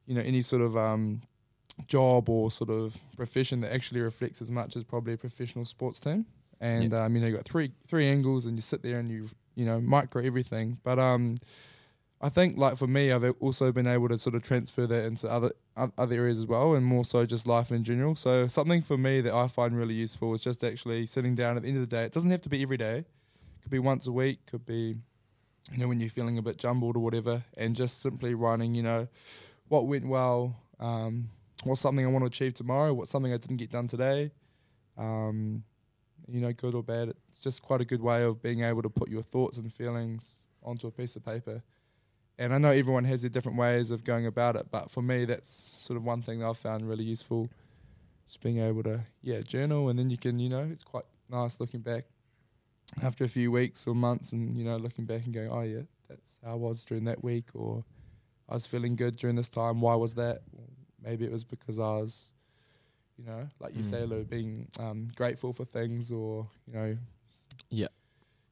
you 0.07 0.15
know, 0.15 0.21
any 0.21 0.43
sort 0.43 0.63
of 0.63 0.77
um, 0.77 1.23
job 1.87 2.29
or 2.29 2.51
sort 2.51 2.71
of 2.71 2.97
profession 3.17 3.61
that 3.61 3.73
actually 3.73 4.01
reflects 4.01 4.41
as 4.43 4.51
much 4.51 4.77
as 4.77 4.85
probably 4.85 5.15
a 5.15 5.17
professional 5.17 5.65
sports 5.65 6.01
team. 6.01 6.27
And 6.61 6.93
um, 6.93 7.15
you 7.15 7.21
know, 7.23 7.29
you 7.29 7.37
got 7.37 7.45
three 7.45 7.73
three 7.89 8.09
angles, 8.09 8.47
and 8.47 8.57
you 8.57 8.63
sit 8.63 8.83
there 8.83 8.99
and 8.99 9.11
you 9.11 9.29
you 9.55 9.65
know 9.65 9.81
micro 9.81 10.23
everything. 10.23 10.79
But 10.85 10.99
um, 10.99 11.37
I 12.21 12.29
think 12.29 12.59
like 12.59 12.77
for 12.77 12.87
me, 12.87 13.13
I've 13.13 13.35
also 13.41 13.73
been 13.73 13.87
able 13.87 14.09
to 14.09 14.19
sort 14.19 14.35
of 14.35 14.43
transfer 14.43 14.87
that 14.87 15.05
into 15.05 15.31
other 15.31 15.53
other 15.77 16.15
areas 16.15 16.39
as 16.39 16.47
well, 16.47 16.75
and 16.75 16.85
more 16.85 17.05
so 17.05 17.25
just 17.25 17.47
life 17.47 17.71
in 17.71 17.83
general. 17.83 18.15
So 18.15 18.47
something 18.47 18.83
for 18.83 18.99
me 18.99 19.23
that 19.23 19.33
I 19.33 19.49
find 19.49 19.75
really 19.75 19.95
useful 19.95 20.35
is 20.35 20.43
just 20.43 20.63
actually 20.63 21.07
sitting 21.07 21.35
down 21.35 21.57
at 21.57 21.63
the 21.63 21.69
end 21.69 21.79
of 21.79 21.89
the 21.89 21.97
day. 21.97 22.05
It 22.05 22.13
doesn't 22.13 22.31
have 22.31 22.43
to 22.43 22.51
be 22.51 22.63
every 22.63 22.77
day. 22.77 22.99
It 22.99 23.63
could 23.63 23.71
be 23.71 23.79
once 23.79 24.07
a 24.07 24.13
week. 24.13 24.45
Could 24.45 24.67
be, 24.67 24.97
you 25.73 25.79
know, 25.79 25.89
when 25.89 25.99
you're 25.99 26.11
feeling 26.11 26.37
a 26.37 26.43
bit 26.43 26.59
jumbled 26.59 26.97
or 26.97 27.01
whatever, 27.01 27.43
and 27.57 27.75
just 27.75 28.03
simply 28.03 28.35
writing, 28.35 28.75
you 28.75 28.83
know, 28.83 29.09
what 29.69 29.87
went 29.87 30.07
well, 30.07 30.57
um, 30.79 31.31
what's 31.64 31.81
something 31.81 32.05
I 32.05 32.09
want 32.09 32.23
to 32.23 32.26
achieve 32.26 32.55
tomorrow? 32.55 32.93
What's 32.95 33.11
something 33.11 33.33
I 33.33 33.37
didn't 33.37 33.57
get 33.57 33.71
done 33.71 33.87
today? 33.87 34.31
Um, 34.97 35.64
you 36.29 36.40
know, 36.40 36.52
good 36.52 36.75
or 36.75 36.83
bad. 36.83 37.09
It's 37.31 37.40
just 37.40 37.62
quite 37.62 37.81
a 37.81 37.85
good 37.85 38.02
way 38.02 38.23
of 38.25 38.43
being 38.43 38.62
able 38.62 38.83
to 38.83 38.90
put 38.90 39.09
your 39.09 39.23
thoughts 39.23 39.59
and 39.59 39.73
feelings 39.73 40.38
onto 40.62 40.87
a 40.87 40.90
piece 40.90 41.17
of 41.17 41.25
paper. 41.25 41.62
And 42.38 42.55
I 42.55 42.59
know 42.59 42.71
everyone 42.71 43.05
has 43.05 43.21
their 43.21 43.31
different 43.31 43.59
ways 43.59 43.90
of 43.90 44.05
going 44.05 44.26
about 44.26 44.57
it, 44.57 44.67
but 44.71 44.90
for 44.90 45.02
me, 45.02 45.26
that's 45.26 45.50
sort 45.50 45.97
of 45.97 46.05
one 46.05 46.23
thing 46.23 46.38
that 46.40 46.49
I've 46.49 46.57
found 46.57 46.88
really 46.88 47.05
useful. 47.05 47.49
Just 48.29 48.40
being 48.40 48.59
able 48.59 48.83
to, 48.85 49.00
yeah, 49.23 49.40
journal, 49.40 49.88
and 49.88 49.99
then 49.99 50.09
you 50.09 50.17
can, 50.17 50.38
you 50.38 50.49
know, 50.49 50.69
it's 50.73 50.85
quite 50.85 51.05
nice 51.29 51.61
looking 51.61 51.81
back 51.81 52.05
after 53.02 53.25
a 53.25 53.29
few 53.29 53.50
weeks 53.50 53.87
or 53.87 53.95
months, 53.95 54.33
and 54.33 54.55
you 54.55 54.64
know, 54.64 54.76
looking 54.76 55.05
back 55.05 55.25
and 55.25 55.35
going, 55.35 55.50
oh 55.50 55.62
yeah, 55.62 55.83
that's 56.09 56.38
how 56.45 56.52
I 56.52 56.55
was 56.55 56.85
during 56.85 57.05
that 57.05 57.23
week, 57.25 57.47
or 57.55 57.85
I 58.49 58.55
was 58.55 58.67
feeling 58.67 58.97
good 58.97 59.17
during 59.17 59.37
this 59.37 59.49
time. 59.49 59.81
Why 59.81 59.97
was 59.97 60.14
that? 60.14 60.43
Maybe 61.02 61.25
it 61.25 61.33
was 61.33 61.45
because 61.45 61.78
I 61.78 61.97
was, 61.99 62.33
you 63.16 63.25
know, 63.25 63.49
like 63.59 63.75
you 63.75 63.83
Mm. 63.83 63.90
say, 63.90 64.04
Lou, 64.07 64.25
being 64.25 64.69
um, 64.78 65.09
grateful 65.14 65.52
for 65.52 65.64
things, 65.64 66.11
or 66.12 66.49
you 66.66 66.73
know, 66.75 66.99
Yeah. 67.71 67.88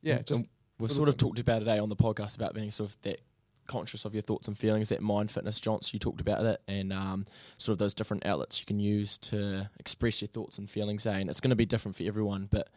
yeah, 0.02 0.16
And- 0.16 0.26
just 0.26 0.40
and 0.40 0.48
we've 0.78 0.90
sort 0.90 1.08
of 1.08 1.14
things. 1.14 1.20
talked 1.20 1.38
about 1.38 1.58
today 1.60 1.78
on 1.78 1.88
the 1.88 1.96
podcast 1.96 2.36
about 2.36 2.54
being 2.54 2.70
sort 2.70 2.90
of 2.90 3.00
that 3.02 3.20
conscious 3.66 4.06
of 4.06 4.14
your 4.14 4.22
thoughts 4.22 4.48
and 4.48 4.56
feelings, 4.56 4.88
that 4.88 5.02
mind 5.02 5.30
fitness, 5.30 5.60
Johns, 5.60 5.92
you 5.92 5.98
talked 5.98 6.22
about 6.22 6.44
it, 6.46 6.62
and 6.66 6.90
um, 6.90 7.26
sort 7.58 7.72
of 7.74 7.78
those 7.78 7.92
different 7.92 8.24
outlets 8.24 8.60
you 8.60 8.64
can 8.66 8.78
use 8.80 9.18
to 9.18 9.68
express 9.78 10.22
your 10.22 10.28
thoughts 10.28 10.56
and 10.56 10.70
feelings. 10.70 11.04
Eh? 11.06 11.18
And 11.18 11.28
it's 11.28 11.40
going 11.40 11.50
to 11.50 11.56
be 11.56 11.66
different 11.66 11.94
for 11.96 12.04
everyone, 12.04 12.46
but 12.50 12.70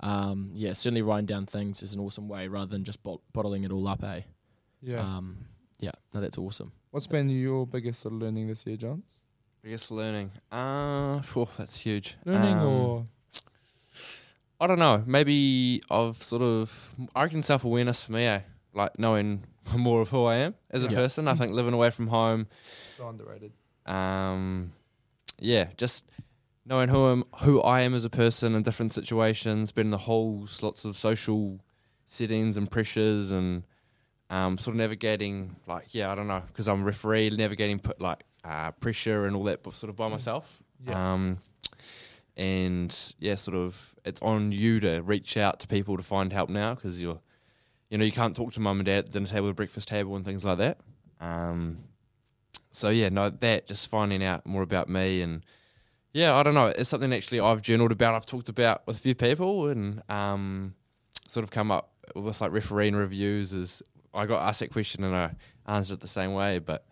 um, 0.00 0.52
yeah, 0.54 0.72
certainly 0.72 1.02
writing 1.02 1.26
down 1.26 1.44
things 1.44 1.82
is 1.82 1.92
an 1.92 2.00
awesome 2.00 2.28
way 2.28 2.48
rather 2.48 2.70
than 2.70 2.84
just 2.84 3.02
bot- 3.02 3.20
bottling 3.34 3.64
it 3.64 3.72
all 3.72 3.86
up. 3.88 4.02
Eh? 4.04 4.22
yeah. 4.80 5.00
Um, 5.00 5.48
yeah, 5.80 5.90
no, 6.14 6.20
that's 6.20 6.38
awesome. 6.38 6.72
What's 6.90 7.06
been 7.06 7.28
your 7.28 7.66
biggest 7.66 8.00
sort 8.00 8.14
of 8.14 8.20
learning 8.20 8.48
this 8.48 8.64
year, 8.66 8.76
Johns? 8.76 9.20
Biggest 9.62 9.90
learning. 9.90 10.30
Uh, 10.50 11.20
phew, 11.20 11.46
that's 11.58 11.80
huge. 11.80 12.16
Learning 12.24 12.58
Um, 12.58 12.66
or 12.66 13.06
I 14.60 14.66
don't 14.66 14.78
know. 14.78 15.02
Maybe 15.06 15.82
of 15.90 16.16
sort 16.22 16.42
of 16.42 16.90
I 17.14 17.24
reckon 17.24 17.42
self 17.42 17.64
awareness 17.64 18.04
for 18.04 18.12
me, 18.12 18.24
eh? 18.24 18.40
Like 18.72 18.98
knowing 18.98 19.44
more 19.76 20.00
of 20.00 20.10
who 20.10 20.24
I 20.24 20.36
am 20.36 20.54
as 20.70 20.82
a 20.84 20.88
Yeah. 20.88 20.94
person. 20.96 21.28
I 21.28 21.34
think 21.34 21.52
living 21.52 21.74
away 21.74 21.90
from 21.90 22.06
home, 22.08 22.46
so 22.96 23.08
underrated? 23.08 23.52
um, 23.86 24.72
yeah, 25.38 25.68
just 25.76 26.10
knowing 26.64 26.88
who 26.88 27.10
am 27.10 27.24
who 27.42 27.60
I 27.62 27.82
am 27.82 27.94
as 27.94 28.04
a 28.04 28.10
person 28.10 28.54
in 28.54 28.62
different 28.62 28.92
situations, 28.92 29.72
been 29.72 29.88
in 29.88 29.90
the 29.90 29.98
holes, 29.98 30.62
lots 30.62 30.84
of 30.84 30.96
social 30.96 31.60
settings 32.04 32.56
and 32.56 32.70
pressures, 32.70 33.30
and 33.30 33.64
um, 34.30 34.58
sort 34.58 34.74
of 34.74 34.78
navigating 34.78 35.56
like 35.66 35.94
yeah, 35.94 36.10
I 36.10 36.14
don't 36.14 36.28
know, 36.28 36.42
because 36.46 36.68
I'm 36.68 36.82
a 36.82 36.84
referee, 36.84 37.30
navigating 37.30 37.78
put 37.78 38.00
like 38.00 38.24
uh, 38.44 38.72
pressure 38.72 39.26
and 39.26 39.36
all 39.36 39.44
that, 39.44 39.62
but 39.62 39.74
sort 39.74 39.90
of 39.90 39.96
by 39.96 40.08
myself. 40.08 40.62
Yeah. 40.86 41.12
Um, 41.12 41.38
and 42.36 43.14
yeah, 43.18 43.34
sort 43.34 43.56
of, 43.56 43.96
it's 44.04 44.22
on 44.22 44.52
you 44.52 44.78
to 44.80 45.00
reach 45.00 45.36
out 45.36 45.58
to 45.60 45.66
people 45.66 45.96
to 45.96 46.04
find 46.04 46.32
help 46.32 46.48
now 46.48 46.74
because 46.74 47.02
you're, 47.02 47.20
you 47.90 47.98
know, 47.98 48.04
you 48.04 48.12
can't 48.12 48.36
talk 48.36 48.52
to 48.52 48.60
mum 48.60 48.78
and 48.78 48.86
dad 48.86 48.98
at 48.98 49.06
the 49.06 49.12
dinner 49.12 49.26
table, 49.26 49.48
the 49.48 49.54
breakfast 49.54 49.88
table, 49.88 50.14
and 50.14 50.24
things 50.24 50.44
like 50.44 50.58
that. 50.58 50.78
Um, 51.20 51.78
so 52.70 52.90
yeah, 52.90 53.08
no, 53.08 53.28
that 53.30 53.66
just 53.66 53.90
finding 53.90 54.22
out 54.22 54.46
more 54.46 54.62
about 54.62 54.88
me 54.88 55.20
and 55.20 55.44
yeah, 56.12 56.34
I 56.34 56.42
don't 56.42 56.54
know. 56.54 56.66
It's 56.66 56.88
something 56.88 57.12
actually 57.12 57.40
I've 57.40 57.60
journaled 57.60 57.92
about. 57.92 58.14
I've 58.14 58.26
talked 58.26 58.48
about 58.48 58.86
with 58.86 58.96
a 58.96 59.00
few 59.00 59.14
people 59.14 59.68
and 59.68 60.02
um, 60.08 60.74
sort 61.26 61.44
of 61.44 61.50
come 61.50 61.70
up 61.70 61.92
with 62.14 62.40
like 62.40 62.50
refereeing 62.50 62.96
reviews. 62.96 63.52
Is 63.52 63.82
I 64.18 64.26
got 64.26 64.42
asked 64.46 64.60
that 64.60 64.70
question 64.72 65.04
and 65.04 65.14
I 65.14 65.34
answered 65.66 65.94
it 65.94 66.00
the 66.00 66.08
same 66.08 66.32
way. 66.34 66.58
But 66.58 66.84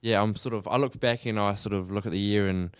yeah, 0.00 0.20
I'm 0.22 0.34
sort 0.34 0.54
of 0.54 0.66
I 0.68 0.76
look 0.76 0.98
back 0.98 1.26
and 1.26 1.38
I 1.38 1.54
sort 1.54 1.72
of 1.74 1.90
look 1.90 2.06
at 2.06 2.12
the 2.12 2.18
year 2.18 2.48
and 2.48 2.74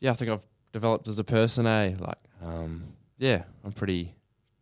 yeah, 0.00 0.10
I 0.10 0.14
think 0.14 0.30
I've 0.30 0.46
developed 0.72 1.08
as 1.08 1.18
a 1.18 1.24
person. 1.24 1.66
Eh, 1.66 1.94
like 1.98 2.18
um, 2.42 2.84
yeah, 3.18 3.44
I'm 3.64 3.72
pretty 3.72 4.14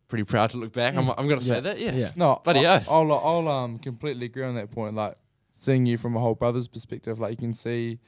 pretty 0.07 0.23
proud 0.25 0.51
to 0.51 0.57
look 0.57 0.73
back. 0.73 0.95
I'm 0.95 1.09
I'm 1.09 1.27
gonna 1.27 1.41
say 1.41 1.55
Yeah. 1.55 1.59
that. 1.61 1.79
Yeah. 1.79 1.93
Yeah. 1.93 2.11
No, 2.15 2.39
Bloody 2.43 2.65
I, 2.65 2.75
oath. 2.77 2.87
I'll, 2.89 3.11
I'll 3.11 3.47
um 3.47 3.79
completely 3.79 4.27
agree 4.27 4.43
on 4.43 4.55
that 4.55 4.71
point. 4.71 4.95
Like 4.95 5.17
seeing 5.53 5.85
you 5.85 5.97
from 5.97 6.15
a 6.15 6.19
whole 6.19 6.35
brother's 6.35 6.67
perspective, 6.67 7.19
like 7.19 7.31
you 7.31 7.37
can 7.37 7.53
see 7.53 7.99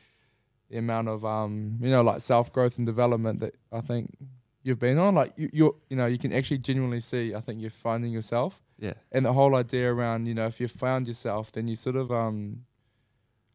the 0.69 0.77
amount 0.77 1.07
of 1.09 1.25
um 1.25 1.77
you 1.81 1.89
know 1.89 2.01
like 2.01 2.21
self 2.21 2.51
growth 2.53 2.77
and 2.77 2.85
development 2.85 3.39
that 3.39 3.55
I 3.71 3.81
think 3.81 4.15
you've 4.63 4.79
been 4.79 4.97
on. 4.99 5.15
Like 5.15 5.33
you 5.35 5.49
you're 5.51 5.75
you 5.89 5.97
know 5.97 6.05
you 6.05 6.17
can 6.17 6.31
actually 6.31 6.59
genuinely 6.59 6.99
see. 7.01 7.33
I 7.35 7.41
think 7.41 7.59
you're 7.59 7.69
finding 7.71 8.11
yourself, 8.11 8.61
Yeah. 8.79 8.93
and 9.11 9.25
the 9.25 9.33
whole 9.33 9.55
idea 9.55 9.91
around 9.93 10.27
you 10.27 10.33
know 10.33 10.47
if 10.47 10.59
you've 10.59 10.71
found 10.71 11.07
yourself, 11.07 11.51
then 11.51 11.67
you 11.67 11.75
sort 11.75 11.95
of 11.95 12.11
um. 12.11 12.65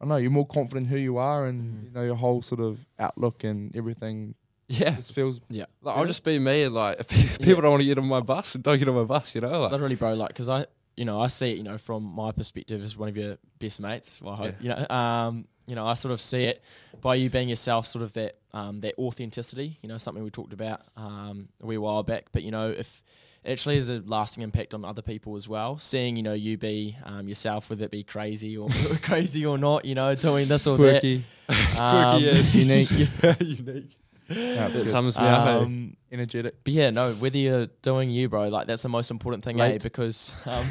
I 0.00 0.04
don't 0.04 0.08
know 0.08 0.16
you're 0.16 0.30
more 0.30 0.46
confident 0.46 0.86
who 0.86 0.96
you 0.96 1.18
are, 1.18 1.46
and 1.46 1.60
Mhm. 1.62 1.84
you 1.84 1.90
know 1.90 2.02
your 2.02 2.14
whole 2.16 2.40
sort 2.40 2.60
of 2.60 2.86
outlook 2.98 3.44
and 3.44 3.74
everything 3.76 4.34
Yeah. 4.68 4.94
just 4.94 5.12
feels. 5.12 5.40
Yeah. 5.50 5.66
Like, 5.82 5.96
I'll 5.98 6.06
just 6.06 6.24
be 6.24 6.38
me, 6.38 6.62
and 6.62 6.74
like 6.74 7.00
if 7.00 7.08
people 7.42 7.60
don't 7.60 7.72
want 7.72 7.82
to 7.82 7.86
get 7.86 7.98
on 7.98 8.06
my 8.08 8.20
bus, 8.20 8.54
don't 8.54 8.78
get 8.78 8.88
on 8.88 8.94
my 8.94 9.04
bus. 9.04 9.34
You 9.34 9.42
know, 9.42 9.60
like 9.62 9.72
Literally, 9.72 9.96
bro. 9.96 10.14
Like, 10.14 10.28
because 10.28 10.48
I, 10.48 10.64
you 10.96 11.04
know, 11.04 11.20
I 11.20 11.26
see 11.26 11.52
it. 11.52 11.58
You 11.58 11.64
know, 11.64 11.76
from 11.76 12.02
my 12.02 12.32
perspective 12.32 12.82
as 12.82 12.96
one 12.96 13.08
of 13.10 13.16
your 13.16 13.36
best 13.58 13.78
mates. 13.80 14.22
Well, 14.22 14.32
I 14.34 14.36
hope, 14.38 14.54
you 14.62 14.70
know, 14.70 14.86
um, 14.88 15.46
you 15.66 15.74
know, 15.74 15.86
I 15.86 15.92
sort 15.94 16.12
of 16.12 16.20
see 16.20 16.44
it 16.44 16.62
by 17.02 17.16
you 17.16 17.28
being 17.28 17.48
yourself, 17.50 17.86
sort 17.86 18.02
of 18.02 18.12
that, 18.14 18.38
um, 18.54 18.80
that 18.80 18.94
authenticity. 18.98 19.78
You 19.82 19.88
know, 19.90 19.98
something 19.98 20.24
we 20.24 20.30
talked 20.30 20.54
about 20.54 20.80
um, 20.96 21.48
a 21.62 21.66
wee 21.66 21.76
while 21.78 22.02
back. 22.02 22.26
But 22.32 22.42
you 22.42 22.50
know, 22.52 22.70
if 22.70 23.02
it 23.44 23.52
actually 23.52 23.76
has 23.76 23.88
a 23.88 24.02
lasting 24.06 24.42
impact 24.42 24.74
on 24.74 24.84
other 24.84 25.02
people 25.02 25.36
as 25.36 25.48
well, 25.48 25.78
seeing 25.78 26.16
you 26.16 26.22
know 26.22 26.34
you 26.34 26.56
be 26.58 26.96
um, 27.04 27.26
yourself, 27.28 27.70
whether 27.70 27.84
it 27.84 27.90
be 27.90 28.02
crazy 28.04 28.56
or 28.56 28.68
crazy 29.02 29.44
or 29.46 29.56
not, 29.58 29.84
you 29.84 29.94
know, 29.94 30.14
doing 30.14 30.46
this 30.48 30.66
or 30.66 30.76
Quirky, 30.76 31.24
that, 31.46 31.78
um, 31.80 32.20
Quirky, 32.20 32.24
yes. 32.36 32.54
unique, 32.54 32.90
unique. 33.40 33.96
No, 34.28 34.36
it's 34.66 34.74
That 34.76 34.82
good. 34.84 34.88
sums 34.88 35.18
me 35.18 35.24
up. 35.26 35.46
eh? 35.48 35.50
um, 35.64 35.96
energetic. 36.12 36.62
But 36.62 36.72
yeah, 36.72 36.90
no, 36.90 37.14
whether 37.14 37.36
you're 37.38 37.66
doing 37.82 38.10
you, 38.10 38.28
bro, 38.28 38.48
like 38.48 38.66
that's 38.68 38.82
the 38.82 38.88
most 38.88 39.10
important 39.10 39.42
thing, 39.44 39.60
eh? 39.60 39.78
Because, 39.78 40.46
um, 40.48 40.64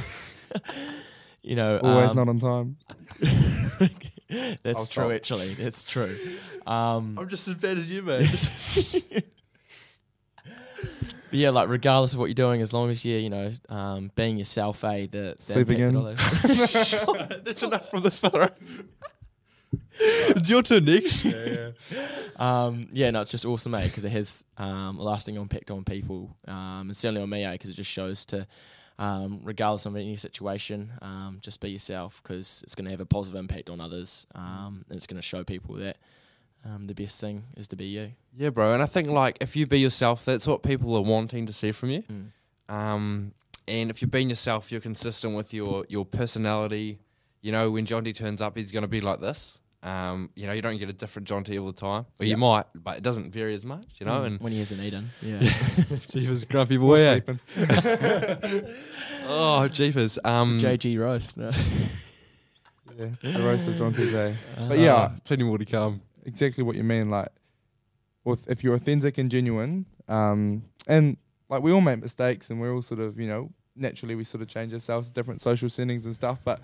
you 1.41 1.55
know, 1.57 1.77
Always 1.79 2.11
um, 2.11 2.15
not 2.17 2.29
on 2.29 2.39
time. 2.39 2.77
that's 4.29 4.79
I'll 4.79 4.85
true. 4.85 4.85
stop. 4.85 5.11
Actually, 5.11 5.47
it's 5.63 5.83
true. 5.83 6.15
Um, 6.65 7.17
I'm 7.19 7.27
just 7.27 7.47
as 7.49 7.55
bad 7.55 7.75
as 7.77 7.91
you, 7.91 8.01
mate. 8.03 9.25
But 11.29 11.37
yeah, 11.37 11.51
like 11.51 11.69
regardless 11.69 12.13
of 12.13 12.19
what 12.19 12.25
you're 12.25 12.33
doing, 12.33 12.61
as 12.61 12.73
long 12.73 12.89
as 12.89 13.05
you're, 13.05 13.19
you 13.19 13.29
know, 13.29 13.51
um, 13.69 14.11
being 14.15 14.37
yourself, 14.37 14.83
eh? 14.83 15.01
The, 15.01 15.35
the 15.35 15.35
Sleeping 15.39 15.79
in. 15.79 15.93
That's 17.43 17.63
enough 17.63 17.89
from 17.89 18.03
this 18.03 18.19
fella. 18.19 18.49
it's 19.99 20.49
your 20.49 20.63
turn 20.63 20.85
next. 20.85 21.25
um, 22.39 22.87
yeah, 22.91 23.11
no, 23.11 23.21
it's 23.21 23.31
just 23.31 23.45
awesome, 23.45 23.75
eh? 23.75 23.85
Because 23.85 24.05
it 24.05 24.11
has 24.11 24.43
um, 24.57 24.97
a 24.97 25.03
lasting 25.03 25.35
impact 25.35 25.69
on 25.69 25.83
people, 25.83 26.35
um, 26.47 26.87
and 26.87 26.97
certainly 26.97 27.21
on 27.21 27.29
me, 27.29 27.43
eh? 27.43 27.51
Because 27.51 27.69
it 27.69 27.75
just 27.75 27.91
shows 27.91 28.25
to, 28.25 28.47
um, 28.97 29.41
regardless 29.43 29.85
of 29.85 29.95
any 29.95 30.15
situation, 30.15 30.91
um, 31.01 31.37
just 31.41 31.61
be 31.61 31.69
yourself 31.69 32.21
because 32.23 32.61
it's 32.63 32.73
going 32.73 32.85
to 32.85 32.91
have 32.91 33.01
a 33.01 33.05
positive 33.05 33.39
impact 33.39 33.69
on 33.69 33.79
others, 33.79 34.25
um, 34.33 34.83
and 34.89 34.97
it's 34.97 35.07
going 35.07 35.21
to 35.21 35.27
show 35.27 35.43
people 35.43 35.75
that 35.75 35.97
um, 36.65 36.83
the 36.83 36.93
best 36.93 37.19
thing 37.21 37.43
is 37.57 37.67
to 37.69 37.75
be 37.75 37.85
you. 37.85 38.11
Yeah, 38.37 38.49
bro. 38.49 38.73
And 38.73 38.81
I 38.83 38.85
think 38.85 39.07
like 39.07 39.37
if 39.41 39.55
you 39.55 39.65
be 39.65 39.79
yourself, 39.79 40.25
that's 40.25 40.45
what 40.47 40.63
people 40.63 40.95
are 40.95 41.01
wanting 41.01 41.45
to 41.47 41.53
see 41.53 41.71
from 41.71 41.89
you. 41.91 42.03
Mm. 42.03 42.73
Um, 42.73 43.31
and 43.67 43.89
if 43.89 44.01
you're 44.01 44.09
being 44.09 44.29
yourself, 44.29 44.71
you're 44.71 44.81
consistent 44.81 45.35
with 45.35 45.53
your 45.53 45.85
your 45.89 46.05
personality. 46.05 46.99
You 47.41 47.51
know, 47.51 47.71
when 47.71 47.85
John 47.85 48.03
D 48.03 48.11
turns 48.13 48.41
up, 48.41 48.57
he's 48.57 48.71
going 48.71 48.81
to 48.83 48.87
be 48.87 48.99
like 49.01 49.19
this. 49.21 49.59
Um, 49.81 50.29
you 50.35 50.45
know, 50.45 50.51
you 50.51 50.61
don't 50.61 50.77
get 50.77 50.89
a 50.89 50.93
different 50.93 51.25
John 51.27 51.45
T 51.45 51.57
all 51.57 51.67
the 51.67 51.71
time. 51.71 52.05
Or 52.19 52.25
Yeah. 52.25 52.31
you 52.31 52.37
might, 52.37 52.65
but 52.75 52.97
it 52.97 53.03
doesn't 53.03 53.31
vary 53.31 53.53
as 53.55 53.63
much. 53.65 53.85
You 53.99 54.07
know, 54.07 54.21
Mm, 54.21 54.25
and 54.25 54.39
when 54.41 54.51
he 54.51 54.59
hasn't 54.59 54.81
eaten, 54.81 55.09
yeah. 55.21 55.39
Jeepers, 56.09 56.43
grumpy 56.43 56.75
boy. 56.77 57.21
Sleeping. 57.21 57.39
Oh, 59.31 59.67
Jeepers. 59.67 60.17
Um, 60.25 60.59
JG 60.59 60.99
roast. 60.99 61.37
No. 61.37 61.51
Yeah, 62.97 63.07
the 63.21 63.43
roast 63.43 63.65
of 63.69 63.77
John 63.77 63.93
TJ. 63.93 64.35
But 64.67 64.77
yeah, 64.77 64.93
uh, 64.95 65.11
plenty 65.23 65.43
more 65.43 65.57
to 65.57 65.63
come. 65.63 66.01
Exactly 66.29 66.63
what 66.63 66.75
you 66.75 66.83
mean. 66.83 67.09
Like, 67.09 67.29
with 68.23 68.47
if 68.49 68.63
you're 68.63 68.75
authentic 68.75 69.17
and 69.17 69.29
genuine, 69.31 69.85
um, 70.07 70.63
and 70.87 71.17
like 71.49 71.61
we 71.63 71.71
all 71.71 71.81
make 71.81 72.01
mistakes, 72.01 72.49
and 72.49 72.59
we're 72.61 72.73
all 72.73 72.81
sort 72.81 72.99
of, 72.99 73.19
you 73.19 73.27
know, 73.27 73.51
naturally 73.75 74.15
we 74.15 74.23
sort 74.23 74.41
of 74.41 74.47
change 74.47 74.73
ourselves, 74.73 75.09
different 75.11 75.41
social 75.41 75.69
settings 75.69 76.05
and 76.05 76.15
stuff. 76.15 76.39
But 76.43 76.59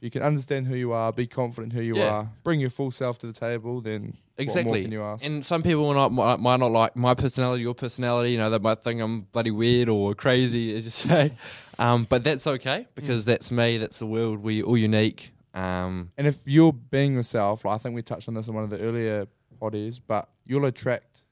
if 0.00 0.02
you 0.04 0.10
can 0.10 0.22
understand 0.22 0.66
who 0.66 0.76
you 0.76 0.92
are, 0.92 1.12
be 1.12 1.26
confident 1.26 1.72
who 1.72 1.82
you 1.82 1.96
Yeah. 1.98 2.10
are, 2.10 2.30
bring 2.44 2.60
your 2.60 2.70
full 2.70 2.90
self 2.90 3.18
to 3.18 3.26
the 3.26 3.32
table, 3.32 3.80
then 3.80 4.16
Exactly. 4.38 4.82
can 4.82 4.92
you 4.92 5.02
ask? 5.02 5.24
And 5.26 5.44
some 5.44 5.62
people 5.64 5.82
will 5.82 5.94
not 5.94 6.12
might, 6.12 6.38
might 6.38 6.60
not 6.60 6.70
like 6.70 6.94
my 6.96 7.14
personality, 7.14 7.62
your 7.62 7.74
personality. 7.74 8.30
You 8.32 8.38
know, 8.38 8.50
they 8.50 8.58
might 8.60 8.80
think 8.82 9.00
I'm 9.00 9.22
bloody 9.32 9.50
weird 9.50 9.88
or 9.88 10.14
crazy, 10.14 10.76
as 10.76 10.84
you 10.84 10.90
say. 11.08 11.32
Um, 11.78 12.04
but 12.08 12.22
that's 12.24 12.46
okay 12.46 12.86
because 12.94 13.24
that's 13.24 13.50
me. 13.50 13.78
That's 13.78 13.98
the 13.98 14.06
world. 14.06 14.38
We 14.40 14.62
all 14.62 14.76
unique. 14.78 15.32
Um, 15.58 16.12
And 16.16 16.26
if 16.26 16.46
you're 16.46 16.72
being 16.72 17.14
yourself, 17.14 17.64
like 17.64 17.74
I 17.74 17.78
think 17.78 17.94
we 17.94 18.02
touched 18.02 18.28
on 18.28 18.34
this 18.34 18.48
in 18.48 18.54
one 18.54 18.64
of 18.64 18.70
the 18.70 18.78
earlier 18.80 19.26
poddies, 19.60 20.00
but 20.06 20.28
you'll 20.46 20.64
attract 20.66 21.24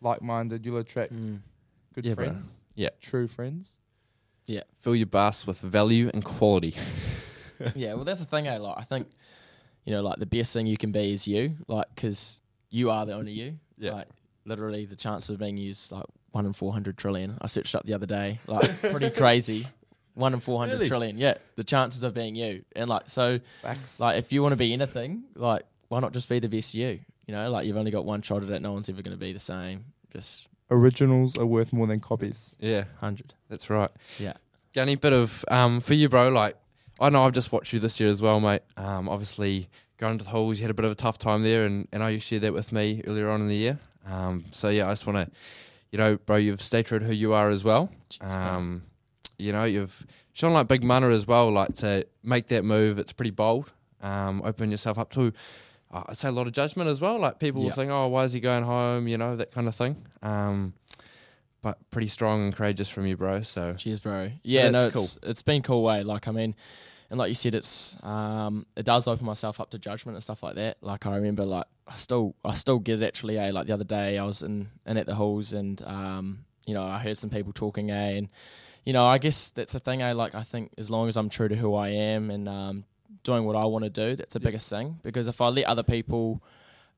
like-minded. 0.00 0.64
You'll 0.66 0.78
attract 0.78 1.12
Mm. 1.12 1.40
good 1.94 2.04
Yeah, 2.06 2.14
bro. 2.14 2.24
friends. 2.26 2.54
Yeah. 2.74 2.90
true 3.00 3.28
friends. 3.28 3.78
Yeah, 4.46 4.62
fill 4.76 4.96
your 4.96 5.06
bus 5.06 5.46
with 5.46 5.60
value 5.60 6.10
and 6.12 6.24
quality. 6.24 6.74
yeah, 7.76 7.94
well, 7.94 8.04
that's 8.04 8.18
the 8.20 8.26
thing, 8.26 8.48
eh? 8.48 8.58
Like, 8.58 8.76
I 8.76 8.82
think, 8.82 9.06
you 9.84 9.92
know, 9.92 10.02
like 10.02 10.18
the 10.18 10.26
best 10.26 10.52
thing 10.52 10.66
you 10.66 10.76
can 10.76 10.90
be 10.90 11.12
is 11.12 11.28
you, 11.28 11.56
like, 11.68 11.86
because 11.94 12.40
you 12.70 12.90
are 12.90 13.06
the 13.06 13.12
only 13.14 13.32
you. 13.32 13.58
Yeah. 13.78 13.92
Like 13.92 14.08
literally, 14.44 14.84
the 14.86 14.96
chance 14.96 15.30
of 15.30 15.38
being 15.38 15.56
used 15.56 15.92
like 15.92 16.04
one 16.32 16.44
in 16.46 16.52
four 16.52 16.72
hundred 16.72 16.98
trillion. 16.98 17.38
I 17.40 17.46
searched 17.46 17.74
up 17.74 17.84
the 17.84 17.94
other 17.94 18.06
day. 18.06 18.38
Like 18.46 18.68
pretty 18.80 19.10
crazy. 19.22 19.66
One 20.14 20.34
in 20.34 20.40
four 20.40 20.58
hundred 20.58 20.74
Really? 20.74 20.88
trillion. 20.88 21.16
Yeah, 21.18 21.34
the 21.56 21.64
chances 21.64 22.02
of 22.02 22.12
being 22.14 22.34
you, 22.34 22.64
and 22.76 22.88
like 22.90 23.04
so, 23.08 23.40
Facts. 23.62 23.98
like 23.98 24.18
if 24.18 24.32
you 24.32 24.42
want 24.42 24.52
to 24.52 24.56
be 24.56 24.72
anything, 24.72 25.24
like 25.34 25.62
why 25.88 26.00
not 26.00 26.12
just 26.12 26.28
be 26.28 26.38
the 26.38 26.48
best 26.48 26.74
you? 26.74 27.00
You 27.26 27.34
know, 27.34 27.50
like 27.50 27.66
you've 27.66 27.76
only 27.78 27.90
got 27.90 28.04
one 28.04 28.20
shot 28.22 28.42
at 28.42 28.50
it. 28.50 28.60
No 28.62 28.72
one's 28.72 28.88
ever 28.88 29.00
going 29.02 29.16
to 29.16 29.20
be 29.20 29.32
the 29.32 29.38
same. 29.40 29.84
Just 30.12 30.48
Originals 30.70 31.36
are 31.38 31.46
worth 31.46 31.72
more 31.72 31.86
than 31.86 32.00
copies. 32.00 32.56
Yeah, 32.60 32.84
hundred. 33.00 33.34
that's 33.48 33.70
right. 33.70 33.90
Yeah. 34.18 34.34
Got 34.74 34.82
any 34.82 34.96
bit 34.96 35.12
of 35.12 35.44
um 35.48 35.80
for 35.80 35.94
you, 35.94 36.08
bro? 36.08 36.28
Like, 36.30 36.56
I 37.00 37.08
know 37.10 37.22
I've 37.24 37.32
just 37.32 37.52
watched 37.52 37.72
you 37.72 37.78
this 37.78 37.98
year 38.00 38.10
as 38.10 38.20
well, 38.20 38.40
mate. 38.40 38.62
Um, 38.76 39.08
obviously 39.08 39.68
going 39.98 40.18
to 40.18 40.24
the 40.24 40.30
halls, 40.30 40.58
you 40.58 40.64
had 40.64 40.70
a 40.70 40.74
bit 40.74 40.84
of 40.84 40.92
a 40.92 40.94
tough 40.96 41.16
time 41.18 41.42
there, 41.42 41.64
and 41.64 41.88
and 41.92 42.02
I 42.02 42.10
you 42.10 42.18
shared 42.18 42.42
that 42.42 42.52
with 42.52 42.70
me 42.72 43.02
earlier 43.06 43.30
on 43.30 43.40
in 43.40 43.48
the 43.48 43.56
year. 43.56 43.78
Um, 44.06 44.44
so 44.50 44.68
yeah, 44.68 44.88
I 44.88 44.92
just 44.92 45.06
want 45.06 45.26
to, 45.26 45.34
you 45.90 45.98
know, 45.98 46.16
bro, 46.16 46.36
you've 46.36 46.60
stayed 46.60 46.86
true 46.86 46.98
to 46.98 47.04
who 47.04 47.12
you 47.12 47.32
are 47.34 47.48
as 47.50 47.64
well. 47.64 47.90
Um, 48.20 48.82
you 49.42 49.52
know, 49.52 49.64
you've 49.64 50.06
shown 50.32 50.52
like 50.52 50.68
big 50.68 50.84
mana 50.84 51.08
as 51.10 51.26
well, 51.26 51.50
like 51.50 51.74
to 51.76 52.06
make 52.22 52.46
that 52.48 52.64
move. 52.64 52.98
It's 52.98 53.12
pretty 53.12 53.30
bold. 53.32 53.72
Um, 54.00 54.42
open 54.44 54.70
yourself 54.70 54.98
up 54.98 55.10
to, 55.10 55.32
uh, 55.92 56.02
I'd 56.08 56.16
say 56.16 56.28
a 56.28 56.32
lot 56.32 56.46
of 56.46 56.52
judgment 56.52 56.88
as 56.88 57.00
well. 57.00 57.18
Like 57.18 57.38
people 57.38 57.60
will 57.62 57.68
Yeah. 57.68 57.74
think, 57.74 57.90
oh, 57.90 58.08
why 58.08 58.24
is 58.24 58.32
he 58.32 58.40
going 58.40 58.64
home? 58.64 59.06
You 59.08 59.18
know, 59.18 59.36
that 59.36 59.52
kind 59.52 59.68
of 59.68 59.74
thing. 59.74 59.96
Um, 60.22 60.74
but 61.60 61.78
pretty 61.90 62.08
strong 62.08 62.42
and 62.44 62.54
courageous 62.56 62.88
from 62.88 63.06
you, 63.06 63.16
bro. 63.16 63.42
So 63.42 63.74
Cheers, 63.74 64.00
bro. 64.00 64.30
Yeah, 64.42 64.70
no, 64.70 64.86
it's 64.88 65.18
it's 65.22 65.42
been 65.42 65.62
cool 65.62 65.82
way. 65.84 66.02
Like, 66.02 66.26
I 66.26 66.32
mean, 66.32 66.56
and 67.08 67.18
like 67.18 67.28
you 67.28 67.34
said, 67.36 67.54
it's 67.54 67.96
um, 68.02 68.66
it 68.76 68.84
does 68.84 69.06
open 69.06 69.24
myself 69.26 69.60
up 69.60 69.70
to 69.70 69.78
judgment 69.78 70.16
and 70.16 70.22
stuff 70.22 70.42
like 70.42 70.56
that. 70.56 70.78
Like, 70.80 71.06
I 71.06 71.14
remember, 71.14 71.44
like, 71.44 71.66
I 71.86 71.94
still 71.94 72.34
I 72.44 72.54
still 72.54 72.80
get 72.80 73.00
it 73.02 73.06
actually. 73.06 73.38
Eh? 73.38 73.52
Like 73.52 73.66
the 73.68 73.74
other 73.74 73.84
day, 73.84 74.18
I 74.18 74.24
was 74.24 74.42
in 74.42 74.70
in 74.86 74.96
at 74.96 75.06
the 75.06 75.14
halls, 75.14 75.52
and 75.52 75.80
um, 75.82 76.44
you 76.66 76.74
know, 76.74 76.84
I 76.84 76.98
heard 76.98 77.16
some 77.18 77.30
people 77.30 77.52
talking, 77.52 77.90
eh, 77.92 78.16
and 78.18 78.28
you 78.84 78.92
know, 78.92 79.06
I 79.06 79.18
guess 79.18 79.50
that's 79.52 79.72
the 79.72 79.80
thing. 79.80 80.02
I 80.02 80.12
Like, 80.12 80.34
I 80.34 80.42
think 80.42 80.72
as 80.78 80.90
long 80.90 81.08
as 81.08 81.16
I'm 81.16 81.28
true 81.28 81.48
to 81.48 81.56
who 81.56 81.74
I 81.74 81.88
am 81.88 82.30
and 82.30 82.48
um, 82.48 82.84
doing 83.22 83.44
what 83.44 83.56
I 83.56 83.64
want 83.64 83.84
to 83.84 83.90
do, 83.90 84.16
that's 84.16 84.34
the 84.34 84.40
Yeah. 84.40 84.44
biggest 84.48 84.68
thing. 84.70 84.98
Because 85.02 85.28
if 85.28 85.40
I 85.40 85.48
let 85.48 85.66
other 85.66 85.82
people, 85.82 86.42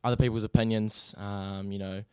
other 0.03 0.17
people's 0.17 0.45
opinions, 0.45 1.15
um, 1.19 1.71
you 1.73 1.79
know. 1.79 2.05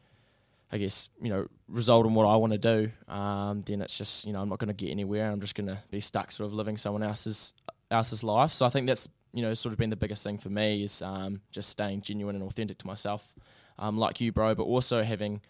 I 0.74 0.78
guess 0.78 1.10
you 1.22 1.28
know 1.28 1.48
result 1.68 2.06
in 2.06 2.13
what 2.13 2.25
I 2.25 2.38
want 2.38 2.54
to 2.54 2.58
do, 2.58 2.92
um, 3.13 3.62
then 3.63 3.82
it's 3.82 3.98
just 3.98 4.24
you 4.25 4.32
know 4.32 4.42
I'm 4.42 4.48
not 4.48 4.58
going 4.58 4.70
to 4.70 4.74
get 4.74 4.90
anywhere. 4.90 5.30
I'm 5.30 5.42
just 5.42 5.54
going 5.54 5.68
to 5.68 5.78
be 5.92 6.00
stuck 6.00 6.32
sort 6.32 6.48
of 6.48 6.54
living 6.54 6.78
someone 6.78 7.04
else's 7.04 7.51
else's 7.90 8.24
life. 8.24 8.51
So 8.51 8.66
I 8.66 8.70
think 8.70 8.88
that's 8.88 9.10
you 9.34 9.42
know 9.42 9.54
sort 9.54 9.74
of 9.74 9.78
been 9.80 9.90
the 9.90 9.98
biggest 9.98 10.24
thing 10.24 10.38
for 10.38 10.48
me 10.48 10.82
is 10.86 11.01
um, 11.01 11.42
just 11.51 11.68
staying 11.68 12.04
genuine 12.04 12.38
and 12.38 12.44
authentic 12.46 12.78
to 12.78 12.88
myself, 12.88 13.34
um, 13.80 13.98
like 13.98 14.22
you, 14.22 14.32
bro, 14.32 14.56
but 14.56 14.63
also 14.63 15.04
having 15.04 15.42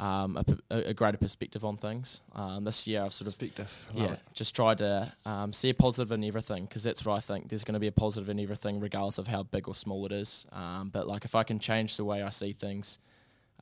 um, 0.00 0.36
a, 0.70 0.76
a- 0.90 0.94
greater 0.94 1.18
perspective 1.18 1.64
on 1.64 1.76
things. 1.76 2.22
Um, 2.34 2.64
this 2.64 2.86
year 2.88 3.02
I've 3.04 3.12
sort 3.12 3.28
of 3.28 3.38
perspective. 3.38 3.84
yeah, 3.94 4.16
just 4.34 4.56
tried 4.56 4.78
to 4.78 5.12
um, 5.26 5.52
see 5.52 5.68
a 5.70 5.74
positive 5.74 6.10
in 6.12 6.24
everything 6.24 6.64
because 6.64 6.82
that's 6.82 7.04
what 7.04 7.14
I 7.16 7.20
think. 7.20 7.48
There's 7.50 7.64
going 7.64 7.74
to 7.74 7.80
be 7.80 7.86
a 7.86 7.92
positive 7.92 8.28
in 8.30 8.40
everything, 8.40 8.80
regardless 8.80 9.18
of 9.18 9.26
how 9.28 9.42
big 9.42 9.68
or 9.68 9.74
small 9.74 10.06
it 10.06 10.12
is. 10.12 10.46
Um, 10.52 10.88
but 10.92 11.06
like, 11.06 11.24
if 11.24 11.34
I 11.34 11.42
can 11.44 11.58
change 11.58 11.96
the 11.98 12.04
way 12.04 12.22
I 12.22 12.30
see 12.30 12.52
things, 12.52 12.98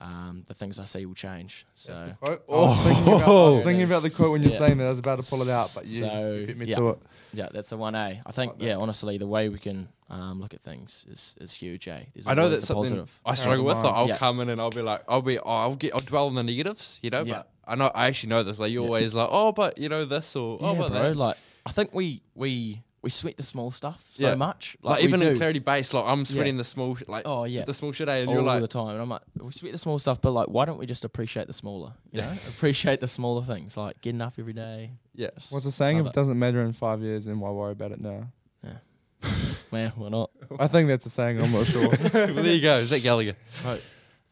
um, 0.00 0.44
the 0.46 0.54
things 0.54 0.78
I 0.78 0.84
see 0.84 1.04
will 1.06 1.14
change. 1.14 1.66
So, 1.74 1.92
That's 1.92 2.08
the 2.08 2.14
quote. 2.14 2.44
I 2.48 2.52
was 2.52 2.84
thinking, 2.86 3.02
about, 3.14 3.22
I 3.22 3.30
was 3.30 3.60
Oh. 3.60 3.64
thinking 3.64 3.84
about 3.84 4.02
the 4.02 4.10
quote 4.10 4.30
when 4.32 4.42
you're 4.42 4.52
Yeah. 4.52 4.58
saying 4.58 4.78
that. 4.78 4.86
I 4.86 4.90
was 4.90 4.98
about 4.98 5.16
to 5.16 5.22
pull 5.24 5.42
it 5.42 5.48
out, 5.48 5.70
but 5.74 5.86
you, 5.86 6.00
So, 6.00 6.32
you 6.40 6.46
beat 6.46 6.56
me 6.56 6.66
yeah. 6.66 6.76
to 6.76 6.88
it. 6.90 6.98
yeah, 7.32 7.48
that's 7.52 7.68
the 7.70 7.76
one 7.76 7.94
A. 7.94 8.20
I 8.24 8.32
think, 8.32 8.52
Like 8.54 8.62
yeah, 8.62 8.76
honestly, 8.80 9.18
the 9.18 9.26
way 9.26 9.48
we 9.48 9.58
can 9.58 9.88
um, 10.10 10.40
look 10.40 10.54
at 10.54 10.60
things 10.62 11.04
is, 11.10 11.34
is 11.40 11.52
huge. 11.52 11.86
Eh? 11.88 12.00
There's 12.14 12.26
I 12.26 12.34
know 12.34 12.44
always 12.44 12.60
that's 12.60 12.68
something 12.68 12.84
positive. 12.84 13.20
I 13.26 13.34
struggle 13.34 13.64
with. 13.64 13.74
mind. 13.76 13.86
Like, 13.86 13.94
I'll 13.94 14.08
Yeah. 14.08 14.16
come 14.16 14.40
in 14.40 14.48
and 14.48 14.60
I'll 14.60 14.70
be 14.70 14.82
like, 14.82 15.02
I'll 15.08 15.20
be, 15.22 15.38
oh, 15.38 15.42
I'll 15.50 15.74
get, 15.76 15.92
I'll 15.94 16.00
dwell 16.00 16.26
on 16.28 16.34
the 16.34 16.42
negatives, 16.42 16.98
you 17.02 17.10
know. 17.10 17.22
Yeah. 17.24 17.34
But 17.34 17.50
I 17.66 17.74
know, 17.74 17.90
I 17.94 18.06
actually 18.06 18.30
know 18.30 18.42
this. 18.42 18.58
Like 18.58 18.70
you 18.70 18.80
Yeah. 18.80 18.86
always 18.86 19.14
like, 19.14 19.28
oh, 19.30 19.52
but 19.52 19.76
you 19.78 19.88
know 19.90 20.04
this 20.06 20.34
or 20.36 20.58
oh, 20.62 20.72
yeah, 20.72 20.78
but 20.78 20.88
bro. 20.90 21.02
that. 21.08 21.16
Like, 21.16 21.36
I 21.66 21.72
think 21.72 21.92
we 21.92 22.22
we 22.34 22.82
we 23.08 23.10
sweat 23.10 23.38
the 23.38 23.42
small 23.42 23.70
stuff 23.70 24.04
so 24.10 24.28
Yeah. 24.28 24.34
much. 24.34 24.76
Like, 24.82 24.98
we 24.98 25.04
even 25.04 25.22
in 25.22 25.32
do. 25.32 25.38
clarity 25.38 25.60
base, 25.60 25.94
like 25.94 26.04
I'm 26.04 26.26
sweating 26.26 26.58
the 26.58 26.64
small, 26.64 26.94
sh- 26.94 27.04
like 27.08 27.22
Oh 27.24 27.44
yeah, 27.44 27.64
the 27.64 27.72
small 27.72 27.92
shit, 27.92 28.06
eh? 28.06 28.16
and 28.16 28.28
all 28.28 28.34
you're 28.34 28.42
like, 28.42 28.60
the 28.60 28.68
time. 28.68 28.88
And 28.90 29.00
I'm 29.00 29.08
like, 29.08 29.22
we 29.40 29.50
sweat 29.52 29.72
the 29.72 29.78
small 29.78 29.98
stuff, 29.98 30.20
but 30.20 30.32
like, 30.32 30.48
why 30.48 30.66
don't 30.66 30.76
we 30.78 30.84
just 30.84 31.06
appreciate 31.06 31.46
the 31.46 31.54
smaller? 31.54 31.94
You 32.12 32.20
know, 32.20 32.30
appreciate 32.48 33.00
the 33.00 33.08
smaller 33.08 33.42
things, 33.42 33.76
like 33.78 34.00
getting 34.02 34.20
up 34.20 34.34
every 34.38 34.52
day. 34.52 34.90
yeah. 35.14 35.30
What's 35.48 35.64
the 35.64 35.72
saying? 35.72 35.96
Love 35.96 36.06
If 36.08 36.10
it. 36.10 36.16
it 36.16 36.20
doesn't 36.20 36.38
matter 36.38 36.60
in 36.62 36.72
five 36.74 37.00
years, 37.00 37.24
then 37.24 37.40
why 37.40 37.48
worry 37.50 37.72
about 37.72 37.92
it 37.92 38.00
now? 38.02 38.28
Yeah, 38.62 38.78
man, 39.72 39.92
why 39.96 40.10
not? 40.10 40.30
I 40.60 40.66
think 40.66 40.88
that's 40.88 41.06
a 41.06 41.10
saying. 41.10 41.40
I'm 41.40 41.50
not 41.52 41.66
sure. 41.66 41.88
well, 42.14 42.34
there 42.34 42.54
you 42.54 42.60
go. 42.60 42.74
Is 42.74 42.90
that 42.90 43.02
Gallagher? 43.02 43.36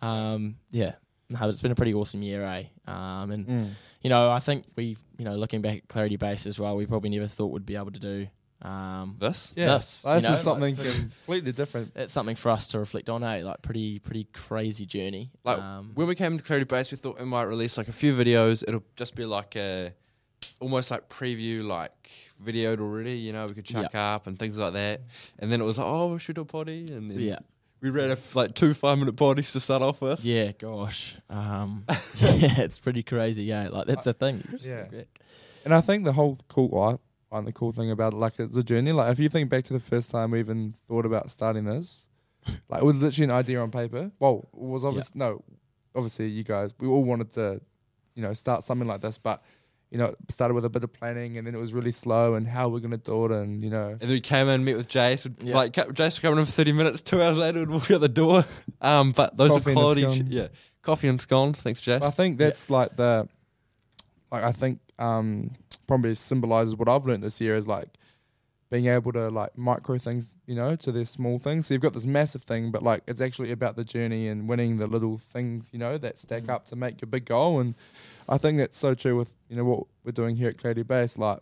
Um, 0.03 0.57
yeah, 0.70 0.92
no, 1.31 1.38
but 1.40 1.48
it's 1.48 1.62
been 1.62 1.72
a 1.72 1.77
pretty 1.77 1.94
awesome 1.94 2.22
year, 2.22 2.44
eh? 2.44 2.64
Um, 2.87 3.31
and 3.31 3.46
Mm. 3.46 3.70
you 4.03 4.11
know, 4.11 4.31
I 4.31 4.38
think 4.40 4.64
we, 4.77 4.96
you 5.18 5.24
know, 5.24 5.35
looking 5.37 5.62
back 5.62 5.79
at 5.79 5.88
Clarity 5.88 6.16
Base 6.16 6.46
as 6.46 6.59
well, 6.61 6.77
we 6.77 6.87
probably 6.87 7.11
never 7.11 7.27
thought 7.27 7.46
we'd 7.53 7.66
be 7.66 7.77
able 7.77 7.90
to 7.92 7.98
do. 8.01 8.29
Um, 8.62 9.16
This? 9.19 9.53
Yeah, 9.57 9.75
This, 9.75 10.03
this, 10.03 10.23
you 10.23 10.29
know, 10.29 10.35
is 10.35 10.40
something 10.42 10.77
like- 10.77 10.95
completely 10.97 11.53
different. 11.53 11.92
it's 11.95 12.12
something 12.12 12.37
for 12.37 12.51
us 12.51 12.66
to 12.69 12.79
reflect 12.79 13.09
on, 13.11 13.23
eh? 13.23 13.42
Like 13.45 13.62
pretty, 13.62 13.99
pretty 13.99 14.25
crazy 14.33 14.87
journey. 14.87 15.31
Like 15.45 15.59
um, 15.59 15.92
when 15.95 16.07
we 16.07 16.14
came 16.14 16.37
to 16.38 16.42
clarity 16.45 16.64
base, 16.64 16.90
we 16.90 16.97
thought 16.97 17.19
we 17.19 17.27
might 17.27 17.45
release 17.45 17.77
like 17.79 17.88
a 17.88 17.92
few 17.92 18.14
videos. 18.14 18.64
It'll 18.66 18.83
just 18.97 19.14
be 19.14 19.25
like 19.27 19.57
a, 19.57 19.92
almost 20.61 20.90
like 20.90 21.09
preview, 21.09 21.64
like 21.64 21.92
videoed 22.42 22.81
already. 22.81 23.12
You 23.19 23.33
know, 23.35 23.45
we 23.47 23.55
could 23.55 23.64
chuck 23.66 23.95
up 23.95 24.27
and 24.27 24.38
things 24.38 24.59
like 24.59 24.73
that. 24.73 25.03
And 25.38 25.53
then 25.53 25.61
it 25.61 25.64
was 25.64 25.79
like, 25.79 25.87
oh, 25.87 26.12
we 26.14 26.19
should 26.19 26.37
do 26.37 26.42
a 26.42 26.45
potty, 26.47 26.87
and 26.90 27.11
then 27.11 27.21
yeah, 27.21 27.38
we 27.83 27.90
ran 27.90 28.09
a 28.09 28.12
f- 28.12 28.35
like 28.35 28.55
two 28.55 28.73
five 28.73 28.99
minute 28.99 29.16
potties 29.16 29.53
to 29.53 29.61
start 29.61 29.83
off 29.83 30.01
with. 30.01 30.25
yeah, 30.25 30.53
gosh, 30.53 31.19
um, 31.29 31.85
yeah, 32.16 32.61
it's 32.62 32.79
pretty 32.79 33.03
crazy, 33.03 33.45
yeah. 33.45 33.69
Like 33.69 33.87
that's 33.87 34.05
the 34.07 34.14
thing. 34.14 34.42
Yeah. 34.61 34.87
And 35.64 35.75
I 35.75 35.81
think 35.83 36.05
the 36.05 36.12
whole 36.12 36.38
cool, 36.49 36.69
well, 36.69 36.85
I 36.85 36.97
find 37.31 37.47
the 37.47 37.53
cool 37.53 37.73
thing 37.73 37.91
about 37.91 38.12
it, 38.12 38.17
like 38.17 38.39
it's 38.39 38.57
a 38.57 38.62
journey. 38.62 38.93
Like 38.93 39.12
if 39.12 39.19
you 39.19 39.29
think 39.29 39.51
back 39.51 39.65
to 39.65 39.73
the 39.73 39.81
first 39.81 40.11
time 40.11 40.31
we 40.31 40.39
even 40.39 40.75
thought 40.89 41.07
about 41.07 41.31
starting 41.31 41.65
this, 41.65 42.09
like 42.69 42.83
it 42.83 42.85
was 42.85 42.97
literally 42.97 43.25
an 43.25 43.37
idea 43.37 43.61
on 43.61 43.71
paper. 43.71 44.11
Well, 44.19 44.49
it 44.53 44.59
was 44.61 44.85
obvious. 44.85 45.15
No, 45.15 45.43
obviously 45.95 46.29
you 46.29 46.45
guys, 46.45 46.73
we 46.79 46.87
all 46.89 47.03
wanted 47.05 47.33
to, 47.35 47.61
you 48.15 48.23
know, 48.23 48.33
start 48.35 48.65
something 48.65 48.87
like 48.89 49.01
this, 49.01 49.19
but 49.19 49.43
you 49.91 49.99
know, 49.99 50.07
it 50.07 50.17
started 50.33 50.55
with 50.55 50.65
a 50.65 50.69
bit 50.69 50.83
of 50.83 50.93
planning, 50.93 51.39
and 51.39 51.47
then 51.47 51.55
it 51.55 51.59
was 51.59 51.73
really 51.73 51.93
slow, 51.93 52.35
and 52.35 52.45
how 52.47 52.69
we're 52.69 52.81
gonna 52.81 52.97
do 52.97 53.27
it, 53.27 53.31
and 53.31 53.62
you 53.62 53.71
know, 53.71 53.91
And 53.91 54.01
then 54.01 54.09
we 54.11 54.21
came 54.21 54.49
in, 54.49 54.65
met 54.65 54.77
with 54.77 54.89
Jace. 54.89 55.33
Yeah. 55.41 55.55
Like 55.55 55.73
Jace 55.75 55.97
was 56.07 56.19
coming 56.19 56.41
in 56.41 56.45
for 56.45 56.51
thirty 56.51 56.73
minutes. 56.73 57.03
Two 57.03 57.23
hours 57.23 57.39
later, 57.39 57.61
we'd 57.61 57.71
walk 57.71 57.91
out 57.93 58.01
the 58.01 58.09
door. 58.09 58.45
Um, 58.81 59.12
but 59.12 59.37
those 59.37 59.53
Coffee 59.53 59.71
are 59.71 59.75
quality. 59.75 60.07
ch- 60.07 60.23
yeah, 60.29 60.49
coffee 60.83 61.09
and 61.09 61.21
scone. 61.21 61.53
Thanks, 61.55 61.81
Jace. 61.81 62.03
I 62.03 62.11
think 62.11 62.37
that's 62.37 62.69
like 62.69 62.95
the, 62.97 63.29
like 64.31 64.43
I 64.45 64.53
think 64.53 64.81
um 64.99 65.51
probably 65.87 66.14
symbolizes 66.14 66.75
what 66.77 66.88
I've 66.88 67.07
learned 67.07 67.22
this 67.22 67.40
year 67.40 67.57
is 67.57 67.66
like 67.68 67.88
being 68.70 68.87
able 68.87 69.12
to 69.12 69.29
like 69.29 69.57
micro 69.57 69.96
things, 69.96 70.37
you 70.46 70.55
know, 70.57 70.75
to 70.75 70.90
their 70.90 71.05
small 71.05 71.38
things. 71.38 71.66
So 71.66 71.75
you've 71.75 71.81
got 71.83 71.92
this 71.92 72.05
massive 72.05 72.42
thing, 72.42 72.70
but 72.72 72.83
like 72.83 73.03
it's 73.07 73.20
actually 73.20 73.53
about 73.53 73.77
the 73.77 73.85
journey 73.85 74.27
and 74.27 74.49
winning 74.49 74.79
the 74.79 74.88
little 74.88 75.18
things, 75.18 75.70
you 75.72 75.79
know, 75.79 75.96
that 75.99 76.18
stack 76.18 76.42
Mhm. 76.44 76.51
up 76.51 76.64
to 76.66 76.77
make 76.77 77.01
your 77.01 77.07
big 77.09 77.27
goal. 77.27 77.61
And 77.61 77.75
I 78.29 78.38
think 78.38 78.59
that's 78.59 78.77
so 78.77 78.94
true 78.94 79.16
with 79.16 79.35
you 79.49 79.57
know 79.57 79.64
what 79.64 79.85
we're 80.05 80.11
doing 80.12 80.35
here 80.37 80.49
at 80.49 80.59
Clarity 80.59 80.83
Base. 80.83 81.16
Like 81.16 81.38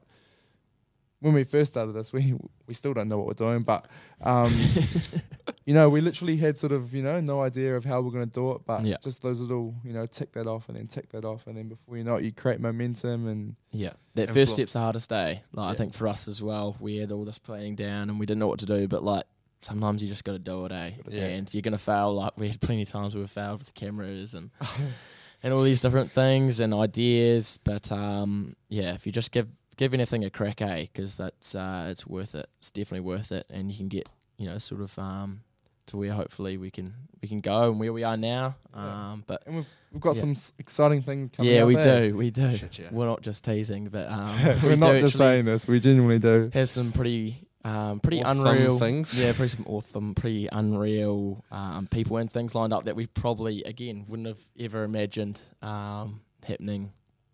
when 1.21 1.33
we 1.33 1.45
first 1.45 1.73
started 1.73 1.93
this, 1.93 2.13
we 2.13 2.35
we 2.67 2.75
still 2.75 2.93
don't 2.93 3.09
know 3.09 3.17
what 3.17 3.27
we're 3.27 3.33
doing, 3.33 3.63
but 3.63 3.87
um, 4.21 4.53
you 5.67 5.73
know, 5.75 5.89
we 5.89 6.01
literally 6.01 6.37
had 6.37 6.59
sort 6.59 6.73
of 6.73 6.93
you 6.95 7.03
know 7.03 7.21
no 7.21 7.41
idea 7.43 7.77
of 7.77 7.85
how 7.85 8.01
we're 8.01 8.11
going 8.11 8.29
to 8.29 8.35
do 8.35 8.53
it, 8.53 8.63
but 8.67 8.85
Yeah. 8.85 8.97
just 9.03 9.23
those 9.23 9.41
little 9.41 9.75
you 9.85 9.93
know 9.93 10.07
tick 10.07 10.33
that 10.33 10.47
off 10.47 10.69
and 10.69 10.77
then 10.77 10.87
tick 10.87 11.11
that 11.13 11.25
off, 11.25 11.47
and 11.47 11.57
then 11.57 11.69
before 11.69 11.97
you 11.97 12.05
know 12.05 12.17
it, 12.17 12.25
you 12.25 12.33
create 12.33 12.61
momentum 12.61 13.27
and 13.29 13.57
Yeah, 13.73 13.93
that 14.15 14.29
And 14.29 14.35
first 14.35 14.53
step's 14.53 14.75
the 14.75 14.81
hardest 14.81 15.09
day. 15.11 15.43
Like 15.53 15.73
I 15.73 15.75
think 15.75 15.95
for 15.95 16.07
us 16.09 16.29
as 16.29 16.43
well, 16.43 16.77
we 16.81 16.97
had 16.97 17.13
all 17.13 17.25
this 17.25 17.39
planning 17.39 17.75
down 17.77 18.11
and 18.11 18.21
we 18.21 18.27
didn't 18.27 18.41
know 18.41 18.47
what 18.49 18.61
to 18.61 18.67
do. 18.67 18.87
But 18.89 19.03
like 19.03 19.25
sometimes 19.63 20.03
you 20.03 20.09
just 20.09 20.25
got 20.25 20.33
to 20.33 20.39
do 20.39 20.67
it, 20.67 20.73
eh? 20.73 20.91
Yeah. 21.09 21.25
And 21.25 21.53
you're 21.55 21.63
gonna 21.63 21.79
fail. 21.79 22.15
Like 22.15 22.33
we 22.37 22.49
had 22.49 22.61
plenty 22.61 22.83
of 22.83 22.89
times 22.91 23.15
we 23.15 23.21
were 23.23 23.27
failed 23.27 23.61
with 23.61 23.73
cameras 23.75 24.35
and 24.35 24.51
and 25.43 25.53
all 25.55 25.63
these 25.63 25.81
different 25.81 26.11
things 26.13 26.61
and 26.61 26.75
ideas. 26.75 27.59
But 27.65 27.91
um, 27.91 28.57
yeah, 28.69 28.93
if 28.93 29.07
you 29.07 29.13
just 29.13 29.33
give 29.33 29.49
give 29.77 29.95
anything 29.95 30.25
a 30.25 30.31
crack, 30.31 30.61
eh? 30.61 30.83
Because 30.83 31.17
that's 31.17 31.55
uh, 31.55 31.87
it's 31.91 32.07
worth 32.07 32.35
it. 32.35 32.49
It's 32.59 32.71
definitely 32.71 33.01
worth 33.01 33.33
it, 33.33 33.47
and 33.49 33.71
you 33.71 33.77
can 33.79 33.89
get 33.89 34.09
you 34.37 34.47
know 34.47 34.59
sort 34.59 34.81
of 34.83 34.99
um 34.99 35.41
to 35.87 35.97
where 35.97 36.13
hopefully 36.13 36.57
we 36.57 36.71
can 36.71 36.95
we 37.23 37.29
can 37.29 37.41
go 37.41 37.71
and 37.71 37.81
where 37.81 37.93
we 37.93 38.05
are 38.05 38.17
now. 38.17 38.57
Yeah. 38.75 39.11
Um, 39.13 39.25
but 39.27 39.43
and 39.47 39.57
we've 39.57 39.67
we've 39.93 40.01
got 40.01 40.15
Yeah. 40.17 40.21
some 40.21 40.31
s- 40.33 40.53
exciting 40.59 41.03
things 41.03 41.31
coming. 41.31 41.53
yeah, 41.53 41.63
up, 41.63 41.69
we 41.69 41.77
eh? 41.77 41.83
do, 42.09 42.17
we 42.17 42.31
do. 42.31 42.51
Shit, 42.53 42.79
yeah. 42.79 42.89
We're 42.91 43.07
not 43.07 43.23
just 43.23 43.45
teasing, 43.45 43.89
but 43.89 44.09
um, 44.11 44.37
We're 44.63 44.71
we 44.71 44.77
not 44.77 44.99
just 45.01 45.17
saying 45.17 45.45
this; 45.47 45.67
we 45.67 45.81
genuinely 45.81 46.19
do. 46.19 46.51
have 46.53 46.69
some 46.69 46.93
pretty 46.93 47.47
um, 47.65 48.01
pretty 48.01 48.23
Awesome 48.23 48.47
unreal 48.47 48.79
things. 48.79 49.19
Yeah, 49.19 49.33
pretty 49.33 49.57
some 49.57 49.67
awesome, 49.67 50.15
pretty 50.15 50.49
unreal 50.53 51.43
um, 51.51 51.87
people 51.91 52.19
and 52.19 52.31
things 52.31 52.55
lined 52.55 52.73
up 52.75 52.85
that 52.85 52.95
we 52.97 53.07
probably 53.07 53.63
again 53.65 54.05
wouldn't 54.09 54.29
have 54.29 54.41
ever 54.59 54.85
imagined 54.85 55.41
um, 55.63 56.21
happening. 56.47 56.93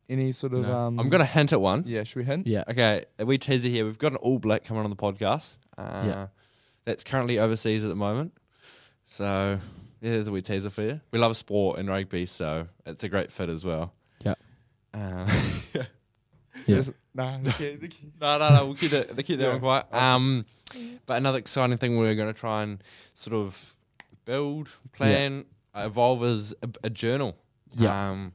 Any 0.08 0.32
sort 0.32 0.54
of 0.54 0.62
No. 0.62 0.76
um, 0.76 0.98
I'm 1.00 1.08
gonna 1.08 1.24
hint 1.24 1.52
at 1.52 1.60
one. 1.60 1.84
yeah. 1.86 2.02
Should 2.04 2.16
we 2.16 2.24
hint? 2.24 2.46
Yeah, 2.46 2.64
Okay, 2.68 3.04
we 3.24 3.38
teaser 3.38 3.68
here. 3.68 3.84
We've 3.84 3.98
got 3.98 4.12
an 4.12 4.18
All 4.18 4.38
Black 4.40 4.64
coming 4.64 4.82
on 4.84 4.90
the 4.90 4.96
podcast. 4.96 5.48
Uh, 5.78 6.02
Yeah. 6.06 6.26
That's 6.84 7.04
currently 7.04 7.38
overseas 7.38 7.84
at 7.84 7.88
the 7.90 7.94
moment. 7.96 8.32
So 9.10 9.58
Yeah, 10.00 10.12
there's 10.12 10.28
a 10.28 10.32
wee 10.32 10.40
teaser 10.40 10.70
for 10.70 10.82
you. 10.82 11.00
We 11.10 11.18
love 11.18 11.36
sport 11.36 11.78
and 11.78 11.88
rugby, 11.88 12.24
so 12.26 12.66
it's 12.86 13.04
a 13.04 13.08
great 13.08 13.30
fit 13.30 13.48
as 13.50 13.64
well. 13.64 13.92
Yeah. 14.24 14.34
Uh, 14.94 15.28
Yeah. 16.66 16.76
Just- 16.76 16.92
Nah, 17.12 17.38
the 17.38 17.50
kid- 17.50 17.80
the 17.80 17.88
kid- 17.88 18.12
no, 18.20 18.38
no, 18.38 18.48
no. 18.54 18.64
We'll 18.66 18.74
keep 18.74 18.92
that. 18.92 19.08
We'll 19.08 19.24
keep 19.24 19.38
that 19.40 19.44
Yeah. 19.46 19.50
one 19.52 19.60
quiet. 19.60 19.92
Um, 19.92 20.46
but 21.06 21.16
another 21.16 21.38
exciting 21.38 21.76
thing 21.76 21.98
we're 21.98 22.14
going 22.14 22.32
to 22.32 22.38
try 22.38 22.62
and 22.62 22.80
sort 23.14 23.34
of 23.34 23.74
build, 24.24 24.70
plan, 24.92 25.44
evolve 25.74 26.22
is 26.22 26.54
a, 26.62 26.68
a 26.84 26.90
journal. 26.90 27.36
Yeah. 27.76 28.10
Um, 28.10 28.32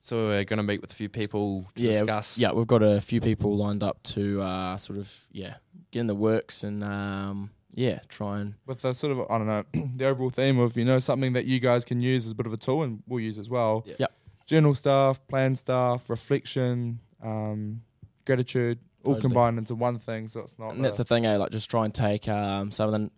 so 0.00 0.26
we're 0.28 0.42
going 0.44 0.56
to 0.56 0.64
meet 0.64 0.80
with 0.80 0.90
a 0.90 0.94
few 0.94 1.08
people 1.08 1.66
to 1.76 1.82
Yeah, 1.82 2.00
discuss. 2.00 2.36
Yeah, 2.36 2.50
we've 2.50 2.66
got 2.66 2.82
a 2.82 3.00
few 3.00 3.20
people 3.20 3.56
lined 3.56 3.84
up 3.84 4.02
to 4.04 4.42
uh, 4.42 4.76
sort 4.76 4.98
of 4.98 5.12
yeah 5.30 5.54
get 5.92 6.00
in 6.00 6.06
the 6.08 6.14
works 6.16 6.64
and 6.64 6.82
um, 6.82 7.50
yeah 7.76 8.00
try 8.08 8.40
and 8.40 8.54
with 8.66 8.80
the 8.80 8.92
sort 8.92 9.12
of 9.12 9.30
I 9.30 9.38
don't 9.38 9.46
know 9.46 9.64
the 9.96 10.06
overall 10.06 10.30
theme 10.30 10.58
of 10.58 10.76
you 10.76 10.84
know 10.84 10.98
something 10.98 11.34
that 11.34 11.44
you 11.44 11.60
guys 11.60 11.84
can 11.84 12.00
use 12.00 12.26
as 12.26 12.32
a 12.32 12.34
bit 12.34 12.46
of 12.46 12.52
a 12.52 12.56
tool 12.56 12.82
and 12.82 13.02
we'll 13.06 13.20
use 13.20 13.38
as 13.38 13.48
well. 13.48 13.84
Yeah. 13.86 13.94
Yep. 14.00 14.12
Journal 14.46 14.74
stuff, 14.74 15.24
plan 15.28 15.54
stuff, 15.56 16.08
reflection, 16.10 17.00
um, 17.22 17.82
gratitude, 18.24 18.78
all 19.04 19.14
Totally. 19.14 19.20
combined 19.22 19.58
into 19.58 19.74
one 19.74 19.98
thing. 19.98 20.28
So 20.28 20.40
it's 20.40 20.58
not. 20.58 20.74
and 20.74 20.84
that's 20.84 20.96
the 20.98 21.04
thing, 21.04 21.26
eh? 21.26 21.36
Like 21.36 21.50
just 21.50 21.70
try 21.70 21.84
and 21.84 21.94
take 21.94 22.28
um, 22.28 22.70
some 22.70 22.92
of 22.92 23.00
the 23.00 23.10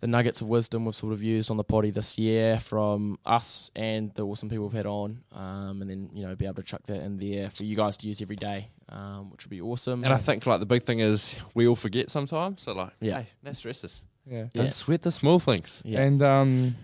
the 0.00 0.06
nuggets 0.06 0.40
of 0.42 0.48
wisdom 0.48 0.84
we've 0.84 0.94
sort 0.94 1.12
of 1.12 1.22
used 1.22 1.50
on 1.50 1.56
the 1.56 1.64
potty 1.64 1.90
this 1.90 2.18
year 2.18 2.58
from 2.58 3.18
us 3.24 3.70
and 3.74 4.12
the 4.14 4.22
awesome 4.22 4.48
people 4.48 4.64
we've 4.66 4.74
had 4.76 4.86
on, 4.86 5.22
um, 5.32 5.80
and 5.80 5.88
then 5.90 6.10
you 6.12 6.26
know 6.26 6.34
be 6.34 6.44
able 6.44 6.54
to 6.56 6.62
chuck 6.62 6.82
that 6.84 7.02
in 7.02 7.16
there 7.18 7.48
for 7.50 7.62
you 7.64 7.76
guys 7.76 7.96
to 7.98 8.06
use 8.06 8.20
every 8.20 8.36
day, 8.36 8.68
um, 8.88 9.30
which 9.30 9.44
would 9.44 9.50
be 9.50 9.60
awesome. 9.60 10.04
And 10.04 10.12
I 10.12 10.16
think 10.16 10.46
like 10.46 10.60
the 10.60 10.66
big 10.66 10.82
thing 10.84 11.00
is 11.00 11.36
we 11.54 11.66
all 11.66 11.74
forget 11.76 12.10
sometimes. 12.10 12.62
So 12.62 12.74
like, 12.74 12.92
Yeah. 13.00 13.20
hey, 13.22 13.26
no 13.42 13.52
stresses. 13.52 14.04
yeah. 14.26 14.38
Yeah. 14.54 14.62
Don't 14.62 14.72
sweat 14.72 15.02
the 15.02 15.10
small 15.12 15.38
things. 15.38 15.82
yeah, 15.84 16.00
And 16.02 16.22
um, 16.22 16.74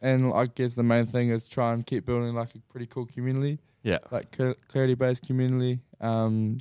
and 0.00 0.32
I 0.34 0.46
guess 0.46 0.74
the 0.74 0.82
main 0.82 1.06
thing 1.06 1.30
is 1.30 1.48
try 1.48 1.72
and 1.72 1.86
keep 1.86 2.04
building 2.06 2.34
like 2.34 2.54
a 2.54 2.58
pretty 2.70 2.86
cool 2.86 3.06
community. 3.06 3.58
Yeah. 3.82 3.98
like 4.10 4.36
clarity 4.68 4.94
based 4.94 5.26
community. 5.26 5.80
Um, 6.00 6.58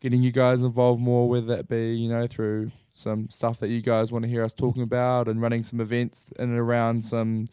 getting 0.00 0.22
you 0.22 0.32
guys 0.32 0.62
involved 0.62 1.00
more, 1.00 1.28
whether 1.28 1.46
that 1.56 1.68
be 1.68 1.94
you 1.94 2.08
know 2.08 2.26
through 2.26 2.72
some 2.94 3.30
stuff 3.30 3.60
that 3.60 3.68
you 3.68 3.80
guys 3.80 4.10
want 4.12 4.24
to 4.24 4.28
hear 4.28 4.42
us 4.44 4.52
talking 4.52 4.82
about, 4.82 5.28
and 5.28 5.40
running 5.40 5.62
some 5.62 5.80
events 5.80 6.24
in 6.38 6.50
and 6.50 6.58
around 6.58 7.02
some 7.04 7.46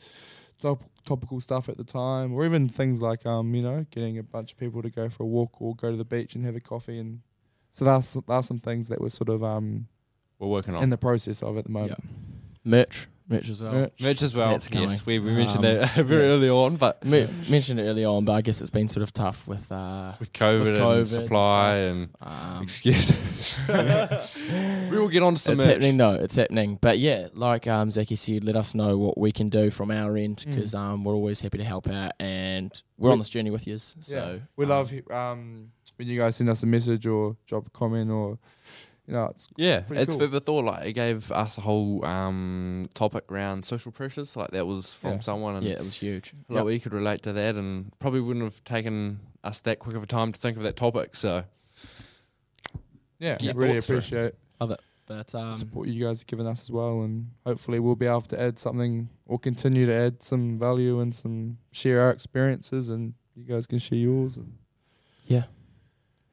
top, 0.62 0.84
topical 1.06 1.40
stuff 1.42 1.70
at 1.70 1.78
the 1.78 1.84
time, 1.84 2.34
or 2.34 2.46
even 2.46 2.68
things 2.70 3.02
like 3.02 3.26
um 3.26 3.54
you 3.56 3.62
know 3.62 3.86
getting 3.92 4.18
a 4.18 4.24
bunch 4.24 4.52
of 4.52 4.58
people 4.58 4.82
to 4.82 4.90
go 4.90 5.10
for 5.10 5.24
a 5.24 5.28
walk 5.28 5.62
or 5.62 5.76
go 5.76 5.92
to 5.92 5.98
the 5.98 6.06
beach 6.06 6.36
and 6.36 6.46
have 6.46 6.56
a 6.56 6.60
coffee 6.62 6.98
and. 7.00 7.22
So 7.72 7.86
that's 7.86 8.18
that's 8.28 8.48
some 8.48 8.58
things 8.60 8.88
that 8.90 9.00
we're 9.00 9.10
sort 9.10 9.30
of 9.30 9.44
um 9.44 9.88
We're 10.40 10.48
working 10.48 10.74
on 10.76 10.82
in 10.84 10.90
the 10.90 10.98
process 10.98 11.44
of 11.44 11.56
at 11.58 11.66
the 11.66 11.70
yeah. 11.72 11.80
moment. 11.82 12.04
merch, 12.66 13.08
merch 13.28 13.48
as 13.48 13.62
well. 13.62 13.72
Merch. 13.74 14.02
merch 14.02 14.22
as 14.24 14.34
well. 14.36 14.52
That's. 14.52 14.70
Yes, 14.72 15.06
we, 15.06 15.20
we 15.20 15.32
mentioned 15.34 15.64
Um, 15.64 15.76
that 15.78 15.94
very 16.06 16.24
yeah. 16.26 16.32
early 16.34 16.50
on, 16.50 16.78
but 16.78 17.06
Me- 17.06 17.28
mentioned 17.50 17.80
it 17.80 17.84
early 17.84 18.04
on, 18.04 18.26
but 18.26 18.34
I 18.34 18.42
guess 18.42 18.60
it's 18.60 18.72
been 18.72 18.90
sort 18.90 19.04
of 19.04 19.14
tough 19.14 19.48
with 19.48 19.72
uh, 19.72 20.14
with 20.20 20.34
COVID, 20.34 20.72
With 20.72 20.82
and 20.98 21.08
supply 21.08 21.76
and 21.76 22.10
um, 22.22 22.64
excuses, 22.64 23.29
we 24.92 24.98
will 24.98 25.08
get 25.10 25.24
on 25.24 25.36
to 25.36 25.40
some 25.42 25.54
it's 25.54 25.64
merch. 25.66 25.74
happening. 25.74 25.98
No, 25.98 26.14
it's 26.16 26.36
happening. 26.36 26.78
But 26.82 27.00
yeah, 27.00 27.28
like 27.34 27.68
um, 27.68 27.92
Zaki 27.92 28.16
said, 28.16 28.44
let 28.44 28.56
us 28.56 28.74
know 28.76 28.98
what 28.98 29.18
we 29.18 29.32
can 29.32 29.50
do 29.50 29.70
from 29.72 29.92
our 29.92 30.16
end 30.18 30.38
Mm. 30.48 30.54
because 30.56 30.76
um, 30.76 31.04
we're 31.04 31.14
always 31.16 31.42
happy 31.42 31.58
to 31.58 31.64
help 31.64 31.88
out, 31.90 32.14
and 32.20 32.72
we're 32.98 33.10
We- 33.10 33.14
on 33.14 33.20
this 33.20 33.30
journey 33.30 33.50
with 33.52 33.68
you. 33.68 33.78
So 33.78 34.42
we 34.56 34.66
um, 34.66 34.70
love 34.70 34.94
um 35.12 35.72
when 35.98 36.08
you 36.08 36.18
guys 36.20 36.36
send 36.38 36.50
us 36.50 36.64
a 36.64 36.66
message 36.66 37.06
or 37.08 37.36
drop 37.46 37.68
a 37.68 37.70
comment 37.72 38.10
or 38.10 38.38
you 39.06 39.14
know 39.14 39.26
it's 39.26 39.48
Yeah, 39.58 39.82
it's 39.90 40.12
cool. 40.16 40.20
food 40.28 40.32
for 40.32 40.40
thought. 40.40 40.66
Like 40.66 40.86
it 40.88 40.94
gave 40.94 41.32
us 41.32 41.58
a 41.58 41.62
whole 41.62 42.06
um, 42.06 42.86
topic 42.94 43.32
around 43.32 43.66
social 43.66 43.92
pressures. 43.92 44.36
Like 44.38 44.52
that 44.52 44.66
was 44.66 44.94
from 44.94 45.14
Yeah. 45.14 45.20
someone, 45.20 45.56
and 45.56 45.66
Yeah, 45.66 45.74
it 45.74 45.84
was 45.84 45.96
huge. 45.96 46.34
like 46.48 46.64
we 46.64 46.80
could 46.80 46.94
relate 46.94 47.22
to 47.24 47.34
that, 47.34 47.56
and 47.56 47.92
probably 48.00 48.22
wouldn't 48.22 48.46
have 48.46 48.64
taken 48.64 49.20
us 49.44 49.60
that 49.62 49.80
quick 49.80 49.96
of 49.96 50.04
a 50.04 50.08
time 50.08 50.32
to 50.34 50.40
think 50.40 50.58
of 50.58 50.64
that 50.64 50.76
topic. 50.76 51.16
So 51.16 51.44
yeah, 53.20 53.36
Get 53.36 53.56
really 53.56 53.78
appreciate 53.78 53.84
through. 54.08 54.28
appreciate 54.60 54.80
But 55.08 55.34
um, 55.36 55.56
support 55.56 55.88
you 55.88 56.04
guys 56.06 56.20
have 56.20 56.28
given 56.28 56.46
us 56.46 56.62
as 56.62 56.72
well, 56.72 57.02
and 57.02 57.32
hopefully 57.46 57.80
we'll 57.80 57.96
be 57.96 58.06
able 58.06 58.22
to 58.22 58.40
add 58.40 58.60
something 58.60 59.10
or 59.26 59.40
continue 59.40 59.86
to 59.88 59.94
add 59.94 60.22
some 60.22 60.60
value 60.60 61.00
and 61.00 61.14
some 61.16 61.58
share 61.72 62.02
our 62.02 62.12
experiences, 62.12 62.90
and 62.92 63.14
you 63.36 63.44
guys 63.44 63.66
can 63.66 63.80
share 63.80 63.98
yours. 63.98 64.38
And 64.38 64.54
yeah, 65.26 65.44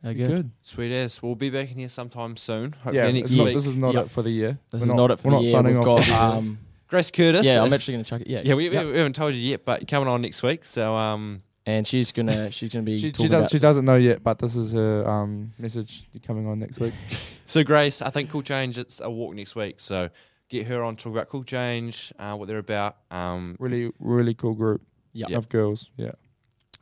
good. 0.03 0.29
good. 0.29 0.51
sweet 0.63 0.93
ass. 0.95 1.21
We'll 1.23 1.35
be 1.35 1.51
back 1.51 1.71
in 1.73 1.79
here 1.79 1.89
sometime 1.89 2.37
soon. 2.37 2.73
Hopefully 2.73 2.97
Yeah, 2.99 3.11
next 3.11 3.31
it's 3.31 3.35
not, 3.35 3.45
this 3.47 3.67
is 3.67 3.77
not 3.77 3.95
Yep. 3.95 4.05
it 4.05 4.11
for 4.11 4.23
the 4.23 4.31
year. 4.31 4.59
This 4.71 4.83
We're 4.83 4.89
is 4.89 4.95
not, 4.95 5.11
it 5.11 5.19
for 5.21 5.29
we're 5.29 5.31
the 5.33 5.37
not 5.39 5.43
year. 5.45 5.53
signing 5.53 5.73
We've 5.79 5.81
off 5.81 5.85
got 5.87 6.05
for 6.05 6.11
the 6.11 6.17
year. 6.17 6.21
um, 6.39 6.59
Grace 6.89 7.11
Curtis. 7.11 7.47
yeah, 7.47 7.63
I'm 7.63 7.73
actually 7.73 7.95
going 7.95 8.05
to 8.05 8.11
chuck 8.11 8.21
it. 8.21 8.27
Yeah, 8.29 8.43
yeah, 8.45 8.55
we, 8.55 8.69
Yep. 8.71 8.87
we 8.87 8.97
haven't 8.99 9.15
told 9.17 9.35
you 9.35 9.41
yet, 9.41 9.65
but 9.65 9.89
coming 9.89 10.09
on 10.09 10.21
next 10.23 10.43
week. 10.43 10.65
So 10.65 10.95
um, 10.95 11.43
and 11.67 11.87
she's 11.87 12.13
gonna 12.13 12.51
she's 12.57 12.73
gonna 12.73 12.85
be 12.85 12.97
She, 12.99 13.11
talking 13.13 13.27
she 13.27 13.31
does. 13.31 13.41
about 13.47 13.51
She 13.51 13.59
doesn't 13.59 13.85
know 13.85 13.97
yet, 13.97 14.23
but 14.23 14.39
this 14.39 14.57
is 14.57 14.73
her 14.73 15.07
um, 15.09 15.53
message 15.59 16.09
coming 16.27 16.47
on 16.47 16.59
next 16.59 16.81
week. 16.81 16.95
so 17.47 17.63
Grace, 17.65 18.01
I 18.01 18.11
think 18.11 18.31
Cool 18.31 18.43
Change. 18.43 18.79
It's 18.79 19.01
a 19.01 19.11
walk 19.11 19.35
next 19.35 19.55
week. 19.57 19.77
So 19.79 20.09
get 20.49 20.67
her 20.69 20.83
on 20.85 20.97
talk 20.97 21.13
about 21.13 21.29
Cool 21.29 21.45
Change, 21.45 22.13
uh, 22.19 22.37
what 22.37 22.47
they're 22.49 22.59
about. 22.59 22.97
Um, 23.11 23.57
Really, 23.59 23.93
really 23.99 24.33
cool 24.35 24.55
group 24.55 24.81
Yeah. 25.13 25.37
of 25.37 25.49
girls. 25.49 25.91
Yeah, 25.97 26.13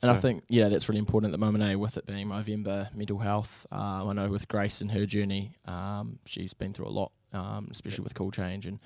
And 0.03 0.11
I 0.13 0.17
think, 0.17 0.45
yeah, 0.49 0.69
that's 0.69 0.87
really 0.89 0.99
important 0.99 1.33
at 1.33 1.39
the 1.41 1.45
moment, 1.45 1.65
eh, 1.65 1.75
with 1.77 1.97
it 1.97 2.05
being 2.05 2.29
November, 2.29 2.91
mental 2.95 3.19
health. 3.21 3.67
Um, 3.73 4.09
I 4.11 4.13
know 4.13 4.29
with 4.29 4.47
Grace 4.49 4.83
and 4.83 4.91
her 4.93 5.07
journey, 5.07 5.55
um, 5.65 6.19
she's 6.27 6.53
been 6.53 6.75
through 6.75 6.89
a 6.89 6.91
lot, 6.91 7.13
um, 7.33 7.69
especially 7.71 8.03
with 8.05 8.15
Cool 8.15 8.31
Change 8.31 8.67
and, 8.67 8.81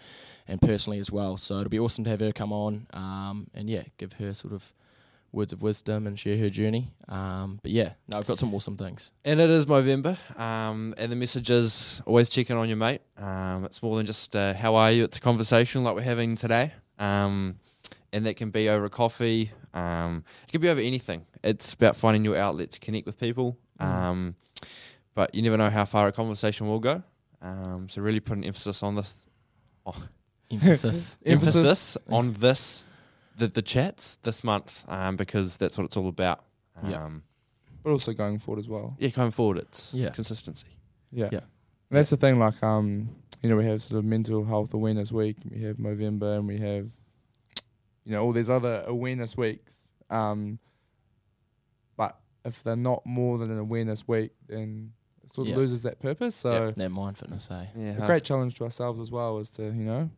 and 0.47 0.61
personally 0.61 1.01
as 1.01 1.11
well. 1.11 1.37
So 1.37 1.57
it'll 1.59 1.71
be 1.71 1.81
awesome 1.81 2.05
to 2.05 2.11
have 2.11 2.21
her 2.21 2.31
come 2.31 2.53
on 2.53 2.87
um, 2.93 3.49
and, 3.55 3.69
yeah, 3.69 3.83
give 3.97 4.13
her 4.15 4.33
sort 4.33 4.53
of 4.55 4.73
words 5.33 5.53
of 5.53 5.63
wisdom 5.63 6.07
and 6.07 6.19
share 6.19 6.37
her 6.39 6.49
journey. 6.49 6.93
Um, 7.09 7.59
but, 7.63 7.71
yeah, 7.71 7.93
no, 8.09 8.19
I've 8.19 8.27
got 8.27 8.39
some 8.39 8.55
awesome 8.55 8.77
things. 8.77 9.13
And 9.25 9.41
it 9.41 9.51
is 9.51 9.67
November, 9.67 10.17
um, 10.37 10.95
and 10.99 11.13
the 11.13 11.17
message 11.17 11.51
is 11.51 12.03
always 12.07 12.29
checking 12.29 12.57
on 12.57 12.69
your 12.69 12.77
mate. 12.77 13.03
Um, 13.17 13.65
it's 13.65 13.83
more 13.83 13.97
than 13.97 14.07
just 14.07 14.35
uh, 14.35 14.55
how 14.55 14.75
are 14.75 14.91
you. 14.91 15.05
It's 15.05 15.19
a 15.19 15.21
conversation 15.21 15.85
like 15.85 15.95
we're 15.95 16.03
having 16.03 16.35
today, 16.37 16.73
um, 16.99 17.59
and 18.13 18.25
that 18.27 18.37
can 18.37 18.51
be 18.51 18.69
over 18.69 18.87
a 18.87 18.91
coffee. 18.91 19.51
Um, 19.75 20.25
it 20.47 20.53
can 20.53 20.61
be 20.61 20.69
over 20.69 20.81
anything. 20.81 21.27
It's 21.45 21.75
about 21.75 21.97
finding 21.97 22.25
your 22.25 22.37
outlet 22.37 22.71
to 22.73 22.81
connect 22.81 23.07
with 23.07 23.19
people. 23.21 23.59
Um, 23.81 24.35
but 25.15 25.35
you 25.35 25.43
never 25.43 25.57
know 25.57 25.71
how 25.71 25.85
far 25.85 26.09
a 26.09 26.13
conversation 26.13 26.69
will 26.69 26.79
go. 26.79 27.03
Um, 27.43 27.89
so 27.89 28.03
really 28.03 28.21
put 28.21 28.37
an 28.37 28.45
emphasis 28.45 28.83
on 28.83 28.95
this. 28.95 29.27
Emphasis. 30.51 31.19
Emphasis. 31.27 31.57
Emphasis 31.57 31.97
on 32.09 32.33
this, 32.35 32.85
the 33.39 33.49
the 33.49 33.63
chats 33.63 34.17
this 34.23 34.43
month, 34.45 34.85
um, 34.89 35.17
because 35.17 35.57
that's 35.57 35.79
what 35.79 35.85
it's 35.85 35.97
all 35.97 36.09
about. 36.09 36.45
Um, 36.77 36.91
Yeah. 36.91 37.09
but 37.83 37.91
also 37.91 38.13
going 38.13 38.39
forward 38.39 38.61
as 38.61 38.69
well. 38.69 38.97
yeah, 38.99 39.09
going 39.09 39.31
forward, 39.31 39.59
it's 39.59 39.95
Yeah. 39.95 40.11
consistency. 40.11 40.69
Yeah. 41.11 41.29
Yeah. 41.33 41.41
And 41.91 41.97
that's 41.97 42.11
the 42.11 42.17
thing, 42.17 42.39
like 42.39 42.63
um, 42.63 43.09
you 43.43 43.49
know, 43.49 43.57
we 43.57 43.65
have 43.65 43.81
sort 43.81 43.99
of 43.99 44.05
mental 44.05 44.45
health 44.45 44.75
awareness 44.75 45.11
week, 45.13 45.37
and 45.43 45.53
we 45.53 45.63
have 45.63 45.77
Movember, 45.77 46.37
and 46.39 46.47
we 46.47 46.59
have, 46.59 46.91
you 48.05 48.13
know, 48.13 48.23
all 48.25 48.33
these 48.33 48.51
other 48.51 48.83
awareness 48.87 49.37
weeks. 49.37 49.91
Um, 50.11 50.59
but 51.97 52.19
if 52.45 52.63
they're 52.63 52.77
not 52.77 53.05
more 53.07 53.39
than 53.39 53.51
an 53.51 53.59
awareness 53.59 54.07
week, 54.09 54.33
then 54.49 54.93
it 55.25 55.33
sort 55.33 55.47
of 55.47 55.51
Yeah. 55.51 55.57
loses 55.57 55.83
that 55.83 56.01
purpose. 56.01 56.35
So 56.37 56.73
That 56.73 56.89
mind 56.91 57.17
fitness, 57.19 57.51
eh? 57.51 57.67
Yeah, 57.77 58.03
a 58.03 58.07
great 58.07 58.25
challenge 58.25 58.55
to 58.57 58.65
ourselves 58.65 58.99
as 59.01 59.11
well 59.11 59.39
is 59.39 59.51
to, 59.51 59.63
you 59.65 59.85
know, 59.85 60.11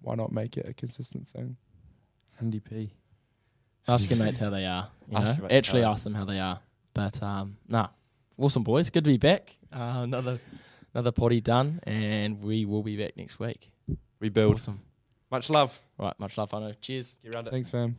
why 0.00 0.14
not 0.14 0.32
make 0.32 0.56
it 0.56 0.66
a 0.68 0.72
consistent 0.74 1.28
thing? 1.28 1.56
Handy 2.38 2.60
P. 2.60 2.92
Ask 3.86 4.08
your 4.10 4.18
mates 4.18 4.38
how 4.38 4.50
they 4.50 4.64
are. 4.64 4.88
You 5.10 5.18
Ask 5.18 5.40
know? 5.40 5.48
Actually, 5.50 5.80
how 5.80 5.84
they 5.84 5.88
are. 5.88 5.92
ask 5.92 6.04
them 6.04 6.14
how 6.14 6.24
they 6.24 6.40
are. 6.40 6.60
But 6.94 7.22
um, 7.22 7.56
nah, 7.68 7.88
awesome 8.38 8.62
boys. 8.62 8.90
Good 8.90 9.04
to 9.04 9.10
be 9.10 9.18
back. 9.18 9.56
Uh, 9.72 10.00
another 10.04 10.38
another 10.94 11.12
potty 11.12 11.40
done, 11.40 11.80
and 11.84 12.42
we 12.42 12.64
will 12.64 12.82
be 12.82 12.96
back 12.96 13.16
next 13.16 13.38
week. 13.38 13.70
We 14.20 14.28
build. 14.30 14.54
Awesome. 14.54 14.80
Much 15.30 15.50
love. 15.50 15.78
Right, 15.98 16.14
much 16.18 16.38
love, 16.38 16.54
I 16.54 16.60
know. 16.60 16.72
Cheers. 16.80 17.18
Get 17.22 17.34
around 17.34 17.48
it. 17.48 17.50
Thanks, 17.50 17.68
fam. 17.70 17.96